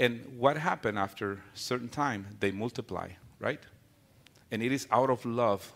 And 0.00 0.26
what 0.36 0.56
happened 0.56 0.98
after 0.98 1.34
a 1.34 1.38
certain 1.54 1.88
time? 1.88 2.26
They 2.40 2.50
multiply, 2.50 3.10
right? 3.38 3.60
And 4.54 4.62
it 4.62 4.70
is 4.70 4.86
out 4.92 5.10
of 5.10 5.24
love 5.24 5.68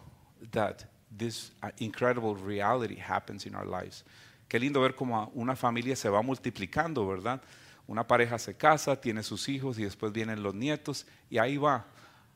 that 0.53 0.85
this 1.11 1.51
uh, 1.65 1.71
incredible 1.79 2.37
reality 2.37 2.95
happens 2.95 3.45
in 3.45 3.57
our 3.57 3.67
lives. 3.67 4.05
Qué 4.49 4.61
lindo 4.61 4.81
ver 4.81 4.93
cómo 4.93 5.33
una 5.35 5.57
familia 5.57 5.97
se 5.97 6.09
va 6.09 6.23
multiplicando, 6.23 7.05
¿verdad? 7.05 7.41
Una 7.89 8.05
pareja 8.05 8.39
se 8.39 8.53
casa, 8.53 8.95
tiene 8.95 9.25
sus 9.25 9.49
hijos 9.49 9.81
y 9.81 9.83
después 9.83 10.13
vienen 10.13 10.45
los 10.45 10.55
nietos 10.55 11.05
y 11.29 11.39
ahí 11.39 11.59
va. 11.59 11.85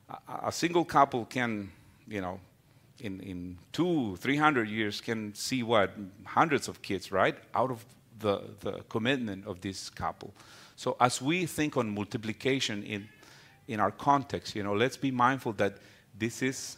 A, 0.09 0.49
a 0.49 0.51
single 0.51 0.85
couple 0.85 1.27
can, 1.31 1.71
you 2.09 2.21
know, 2.21 2.41
in, 2.99 3.21
in 3.21 3.57
two, 3.71 4.17
three 4.17 4.37
hundred 4.37 4.69
years 4.69 5.01
can 5.01 5.33
see 5.37 5.63
what? 5.63 5.91
Hundreds 6.25 6.67
of 6.67 6.83
kids, 6.83 7.13
right? 7.13 7.37
Out 7.55 7.71
of 7.71 7.85
the, 8.19 8.41
the 8.61 8.83
commitment 8.89 9.47
of 9.47 9.61
this 9.61 9.89
couple. 9.89 10.35
So 10.75 10.97
as 10.99 11.23
we 11.23 11.47
think 11.47 11.77
on 11.77 11.95
multiplication 11.95 12.83
in, 12.83 13.09
in 13.69 13.79
our 13.79 13.93
context, 13.93 14.57
you 14.57 14.65
know, 14.65 14.75
let's 14.75 14.97
be 14.97 15.13
mindful 15.13 15.53
that 15.59 15.75
this 16.23 16.41
is 16.41 16.77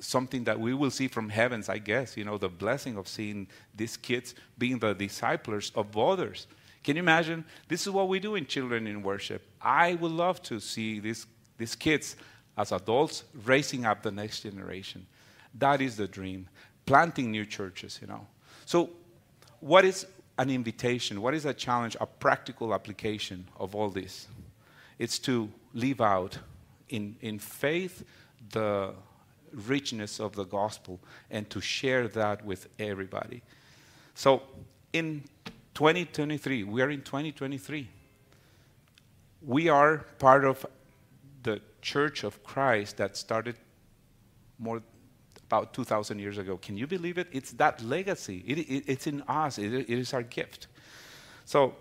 something 0.00 0.44
that 0.44 0.60
we 0.60 0.72
will 0.72 0.92
see 0.92 1.08
from 1.08 1.28
heavens, 1.28 1.68
I 1.68 1.78
guess, 1.78 2.16
you 2.16 2.24
know, 2.24 2.38
the 2.38 2.48
blessing 2.48 2.96
of 2.96 3.08
seeing 3.08 3.48
these 3.74 3.96
kids 3.96 4.36
being 4.56 4.78
the 4.78 4.94
disciples 4.94 5.72
of 5.74 5.96
others. 5.96 6.46
Can 6.84 6.94
you 6.94 7.02
imagine? 7.02 7.44
This 7.66 7.88
is 7.88 7.90
what 7.90 8.06
we 8.08 8.20
do 8.20 8.36
in 8.36 8.46
children 8.46 8.86
in 8.86 9.02
worship. 9.02 9.42
I 9.60 9.94
would 9.94 10.12
love 10.12 10.40
to 10.44 10.60
see 10.60 11.00
these, 11.00 11.26
these 11.56 11.74
kids 11.74 12.14
as 12.56 12.70
adults 12.70 13.24
raising 13.44 13.84
up 13.84 14.04
the 14.04 14.12
next 14.12 14.42
generation. 14.42 15.04
That 15.54 15.80
is 15.80 15.96
the 15.96 16.06
dream. 16.06 16.48
Planting 16.86 17.32
new 17.32 17.44
churches, 17.44 17.98
you 18.00 18.06
know. 18.06 18.28
So, 18.64 18.90
what 19.58 19.84
is 19.84 20.06
an 20.38 20.50
invitation? 20.50 21.20
What 21.20 21.34
is 21.34 21.46
a 21.46 21.52
challenge, 21.52 21.96
a 22.00 22.06
practical 22.06 22.72
application 22.72 23.48
of 23.56 23.74
all 23.74 23.90
this? 23.90 24.28
It's 25.00 25.18
to 25.20 25.50
live 25.74 26.00
out 26.00 26.38
in, 26.88 27.16
in 27.20 27.40
faith 27.40 28.04
the 28.50 28.94
richness 29.52 30.20
of 30.20 30.34
the 30.34 30.44
gospel 30.44 31.00
and 31.30 31.48
to 31.50 31.60
share 31.60 32.08
that 32.08 32.44
with 32.44 32.68
everybody. 32.78 33.42
So, 34.14 34.42
in 34.92 35.24
2023, 35.74 36.64
we 36.64 36.82
are 36.82 36.90
in 36.90 37.02
2023. 37.02 37.88
We 39.46 39.68
are 39.68 39.98
part 40.18 40.44
of 40.44 40.66
the 41.42 41.60
Church 41.80 42.24
of 42.24 42.42
Christ 42.42 42.96
that 42.96 43.16
started 43.16 43.56
more 44.58 44.82
about 45.46 45.72
2,000 45.72 46.18
years 46.18 46.36
ago. 46.36 46.58
Can 46.58 46.76
you 46.76 46.86
believe 46.86 47.16
it? 47.16 47.28
It's 47.32 47.52
that 47.52 47.82
legacy. 47.82 48.44
It, 48.46 48.58
it, 48.58 48.84
it's 48.86 49.06
in 49.06 49.22
us. 49.22 49.58
It, 49.58 49.72
it 49.72 49.88
is 49.88 50.12
our 50.12 50.22
gift. 50.22 50.66
So 51.44 51.74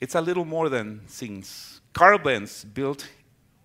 it's 0.00 0.14
a 0.14 0.20
little 0.20 0.44
more 0.44 0.68
than 0.68 1.00
things. 1.08 1.80
Carl 1.92 2.18
Benz 2.18 2.64
built 2.64 3.08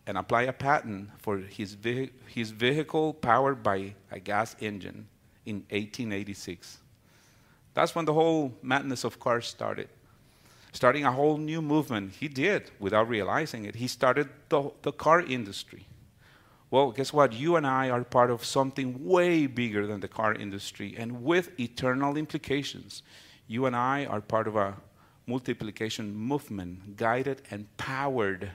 and 0.07 0.17
apply 0.17 0.43
a 0.43 0.53
patent 0.53 1.09
for 1.17 1.37
his, 1.37 1.73
ve- 1.73 2.11
his 2.27 2.51
vehicle 2.51 3.13
powered 3.13 3.63
by 3.63 3.95
a 4.11 4.19
gas 4.19 4.55
engine 4.59 5.07
in 5.45 5.57
1886. 5.69 6.79
That's 7.73 7.93
when 7.95 8.05
the 8.05 8.13
whole 8.13 8.53
madness 8.61 9.03
of 9.03 9.19
cars 9.19 9.47
started. 9.47 9.89
Starting 10.71 11.05
a 11.05 11.11
whole 11.11 11.37
new 11.37 11.61
movement. 11.61 12.13
He 12.19 12.27
did 12.27 12.71
without 12.79 13.07
realizing 13.09 13.65
it. 13.65 13.75
He 13.75 13.87
started 13.87 14.29
the, 14.49 14.71
the 14.81 14.91
car 14.91 15.21
industry. 15.21 15.85
Well, 16.71 16.91
guess 16.91 17.13
what? 17.13 17.33
You 17.33 17.55
and 17.55 17.65
I 17.65 17.89
are 17.89 18.03
part 18.03 18.29
of 18.31 18.43
something 18.43 19.05
way 19.05 19.47
bigger 19.47 19.87
than 19.87 20.01
the 20.01 20.07
car 20.07 20.33
industry 20.33 20.95
and 20.97 21.23
with 21.23 21.57
eternal 21.59 22.17
implications. 22.17 23.03
You 23.47 23.65
and 23.65 23.75
I 23.75 24.05
are 24.05 24.21
part 24.21 24.47
of 24.47 24.55
a 24.55 24.75
multiplication 25.27 26.15
movement 26.15 26.97
guided 26.97 27.41
and 27.51 27.65
powered 27.77 28.51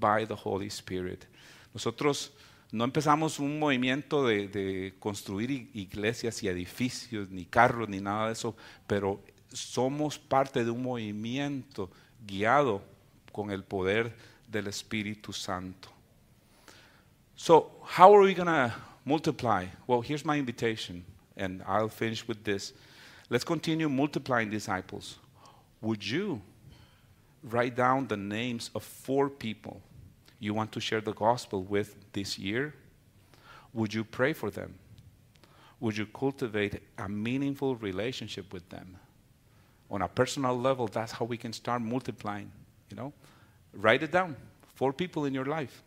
by 0.00 0.26
the 0.26 0.34
Holy 0.34 0.68
Spirit. 0.68 1.26
Nosotros 1.74 2.32
no 2.72 2.84
empezamos 2.84 3.38
un 3.38 3.58
movimiento 3.58 4.26
de, 4.26 4.48
de, 4.48 4.94
construir 4.98 5.70
iglesias 5.74 6.42
y 6.42 6.48
edificios, 6.48 7.30
ni 7.30 7.44
carros, 7.44 7.88
ni 7.88 8.00
nada 8.00 8.26
de 8.26 8.32
eso, 8.32 8.56
pero 8.86 9.20
somos 9.52 10.18
parte 10.18 10.64
de 10.64 10.70
un 10.70 10.82
movimiento 10.82 11.90
guiado 12.26 12.82
con 13.32 13.50
el 13.50 13.62
poder 13.62 14.14
del 14.48 14.68
Espíritu 14.68 15.32
Santo. 15.32 15.88
So, 17.36 17.70
how 17.82 18.14
are 18.14 18.22
we 18.22 18.34
going 18.34 18.46
to 18.46 18.72
multiply? 19.04 19.66
Well, 19.86 20.02
here's 20.02 20.24
my 20.24 20.38
invitation, 20.38 21.04
and 21.36 21.62
I'll 21.66 21.88
finish 21.88 22.26
with 22.28 22.44
this. 22.44 22.72
Let's 23.30 23.44
continue 23.44 23.88
multiplying 23.88 24.50
disciples. 24.50 25.18
Would 25.80 26.04
you 26.04 26.42
write 27.42 27.74
down 27.74 28.06
the 28.08 28.16
names 28.16 28.70
of 28.74 28.82
four 28.82 29.30
people 29.30 29.80
you 30.40 30.54
want 30.54 30.72
to 30.72 30.80
share 30.80 31.00
the 31.00 31.12
gospel 31.12 31.62
with 31.62 31.94
this 32.12 32.38
year? 32.38 32.74
Would 33.72 33.94
you 33.94 34.02
pray 34.02 34.32
for 34.32 34.50
them? 34.50 34.74
Would 35.78 35.96
you 35.96 36.06
cultivate 36.06 36.82
a 36.98 37.08
meaningful 37.08 37.76
relationship 37.76 38.52
with 38.52 38.68
them? 38.70 38.96
On 39.90 40.02
a 40.02 40.08
personal 40.08 40.58
level, 40.58 40.88
that's 40.88 41.12
how 41.12 41.24
we 41.24 41.36
can 41.36 41.52
start 41.52 41.82
multiplying, 41.82 42.50
you 42.90 42.96
know? 42.96 43.12
Write 43.72 44.02
it 44.02 44.10
down. 44.10 44.34
Four 44.74 44.92
people 44.92 45.24
in 45.26 45.34
your 45.34 45.44
life. 45.44 45.82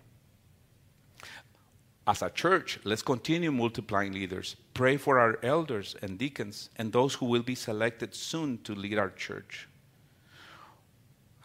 As 2.05 2.21
a 2.21 2.29
church, 2.29 2.79
let's 2.83 3.01
continue 3.01 3.51
multiplying 3.51 4.11
leaders. 4.11 4.55
Pray 4.73 4.97
for 4.97 5.19
our 5.19 5.39
elders 5.41 5.95
and 6.01 6.17
deacons 6.17 6.69
and 6.77 6.91
those 6.91 7.13
who 7.13 7.25
will 7.25 7.43
be 7.43 7.55
selected 7.55 8.13
soon 8.13 8.57
to 8.63 8.75
lead 8.75 8.97
our 8.97 9.09
church. 9.09 9.67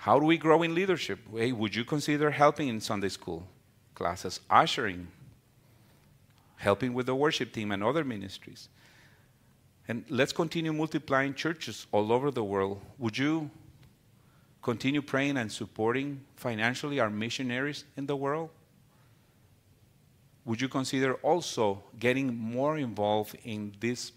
How 0.08 0.18
do 0.18 0.24
we 0.24 0.38
grow 0.38 0.62
in 0.62 0.74
leadership? 0.74 1.18
Hey, 1.30 1.52
would 1.52 1.74
you 1.74 1.84
consider 1.84 2.30
helping 2.30 2.68
in 2.68 2.80
Sunday 2.80 3.10
school 3.10 3.46
classes, 3.94 4.40
ushering, 4.48 5.06
helping 6.56 6.94
with 6.94 7.04
the 7.04 7.14
worship 7.14 7.52
team 7.52 7.72
and 7.72 7.84
other 7.84 8.04
ministries? 8.04 8.70
And 9.86 10.06
let's 10.08 10.32
continue 10.32 10.72
multiplying 10.72 11.34
churches 11.34 11.86
all 11.92 12.10
over 12.10 12.30
the 12.30 12.42
world. 12.42 12.80
Would 12.96 13.18
you 13.18 13.50
continue 14.62 15.02
praying 15.02 15.36
and 15.36 15.52
supporting 15.52 16.22
financially 16.36 17.00
our 17.00 17.10
missionaries 17.10 17.84
in 17.98 18.06
the 18.06 18.16
world? 18.16 18.48
Would 20.46 20.62
you 20.62 20.70
consider 20.70 21.16
also 21.16 21.82
getting 21.98 22.34
more 22.34 22.78
involved 22.78 23.36
in 23.44 23.74
this 23.78 24.12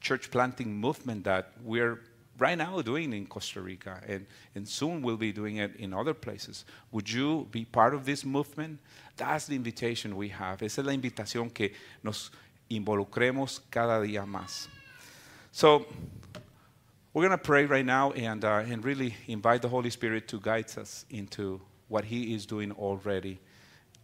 church 0.00 0.32
planting 0.32 0.74
movement 0.74 1.22
that 1.22 1.52
we're 1.62 2.00
right 2.38 2.56
now 2.56 2.80
doing 2.82 3.12
in 3.12 3.26
Costa 3.26 3.60
Rica 3.60 4.00
and, 4.06 4.26
and 4.54 4.66
soon 4.66 5.02
we'll 5.02 5.16
be 5.16 5.32
doing 5.32 5.56
it 5.56 5.76
in 5.76 5.92
other 5.92 6.14
places? 6.14 6.64
Would 6.92 7.10
you 7.10 7.48
be 7.50 7.64
part 7.64 7.94
of 7.94 8.04
this 8.04 8.24
movement? 8.24 8.78
That's 9.16 9.46
the 9.46 9.56
invitation 9.56 10.16
we 10.16 10.28
have. 10.28 10.62
Esa 10.62 10.80
es 10.80 10.86
la 10.86 10.92
invitación 10.92 11.52
que 11.52 11.72
nos 12.02 12.30
involucremos 12.70 13.60
cada 13.70 14.00
día 14.00 14.26
más. 14.26 14.68
So, 15.50 15.86
we're 17.12 17.26
going 17.26 17.36
to 17.36 17.42
pray 17.42 17.64
right 17.64 17.84
now 17.84 18.12
and, 18.12 18.44
uh, 18.44 18.62
and 18.68 18.84
really 18.84 19.16
invite 19.26 19.62
the 19.62 19.68
Holy 19.68 19.90
Spirit 19.90 20.28
to 20.28 20.38
guide 20.38 20.66
us 20.78 21.04
into 21.10 21.60
what 21.88 22.04
He 22.04 22.34
is 22.34 22.46
doing 22.46 22.70
already 22.72 23.40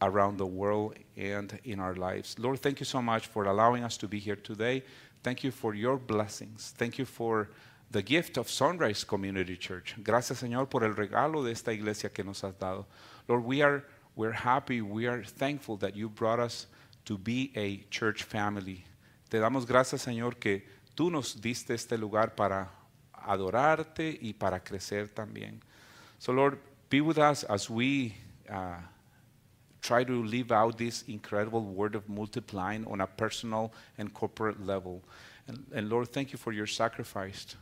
around 0.02 0.38
the 0.38 0.46
world 0.46 0.96
and 1.16 1.58
in 1.64 1.80
our 1.80 1.94
lives. 1.94 2.36
Lord, 2.38 2.60
thank 2.60 2.80
you 2.80 2.86
so 2.86 3.00
much 3.00 3.26
for 3.26 3.44
allowing 3.44 3.84
us 3.84 3.96
to 3.98 4.08
be 4.08 4.18
here 4.18 4.36
today. 4.36 4.82
Thank 5.22 5.44
you 5.44 5.50
for 5.50 5.74
your 5.74 5.96
blessings. 5.96 6.74
Thank 6.76 6.98
you 6.98 7.04
for 7.04 7.50
the 7.94 8.02
gift 8.02 8.36
of 8.36 8.50
Sunrise 8.50 9.04
Community 9.04 9.56
Church. 9.56 9.94
Gracias, 10.02 10.40
Señor, 10.40 10.68
por 10.68 10.82
el 10.82 10.96
regalo 10.96 11.44
de 11.44 11.52
esta 11.52 11.72
iglesia 11.72 12.12
que 12.12 12.24
nos 12.24 12.42
has 12.42 12.52
dado. 12.58 12.86
Lord, 13.28 13.44
we 13.44 13.62
are 13.62 13.84
we're 14.16 14.32
happy, 14.32 14.80
we 14.80 15.06
are 15.06 15.22
thankful 15.22 15.76
that 15.76 15.94
you 15.94 16.08
brought 16.08 16.40
us 16.40 16.66
to 17.04 17.16
be 17.16 17.52
a 17.54 17.86
church 17.90 18.24
family. 18.24 18.84
Te 19.30 19.38
damos 19.38 19.64
gracias, 19.64 20.02
Señor, 20.02 20.40
que 20.40 20.64
tú 20.96 21.08
nos 21.08 21.36
diste 21.40 21.70
este 21.70 21.96
lugar 21.96 22.34
para 22.34 22.68
adorarte 23.12 24.18
y 24.20 24.32
para 24.32 24.58
crecer 24.58 25.08
también. 25.14 25.60
So, 26.18 26.32
Lord, 26.32 26.58
be 26.90 27.00
with 27.00 27.18
us 27.18 27.44
as 27.44 27.70
we 27.70 28.16
uh, 28.50 28.78
try 29.82 30.02
to 30.02 30.24
live 30.24 30.50
out 30.50 30.78
this 30.78 31.04
incredible 31.06 31.62
word 31.62 31.94
of 31.94 32.08
multiplying 32.08 32.84
on 32.88 33.00
a 33.02 33.06
personal 33.06 33.72
and 33.98 34.12
corporate 34.12 34.66
level. 34.66 35.00
And, 35.46 35.64
and, 35.72 35.88
Lord, 35.88 36.08
thank 36.08 36.32
you 36.32 36.38
for 36.38 36.52
your 36.52 36.66
sacrifice, 36.66 37.54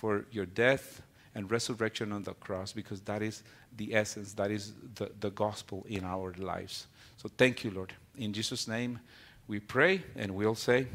for 0.00 0.24
your 0.30 0.46
death 0.46 1.02
and 1.34 1.50
resurrection 1.50 2.10
on 2.10 2.22
the 2.22 2.32
cross, 2.32 2.72
because 2.72 3.02
that 3.02 3.20
is 3.20 3.42
the 3.76 3.94
essence, 3.94 4.32
that 4.32 4.50
is 4.50 4.72
the, 4.94 5.10
the 5.20 5.28
gospel 5.28 5.84
in 5.90 6.04
our 6.04 6.32
lives. 6.38 6.86
So 7.18 7.28
thank 7.36 7.64
you, 7.64 7.70
Lord. 7.70 7.92
In 8.16 8.32
Jesus' 8.32 8.66
name 8.66 8.98
we 9.46 9.60
pray, 9.60 10.02
and 10.16 10.34
we'll 10.34 10.54
say, 10.54 10.86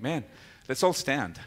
Amen. 0.00 0.24
Let's 0.66 0.82
all 0.82 0.94
stand. 0.94 1.38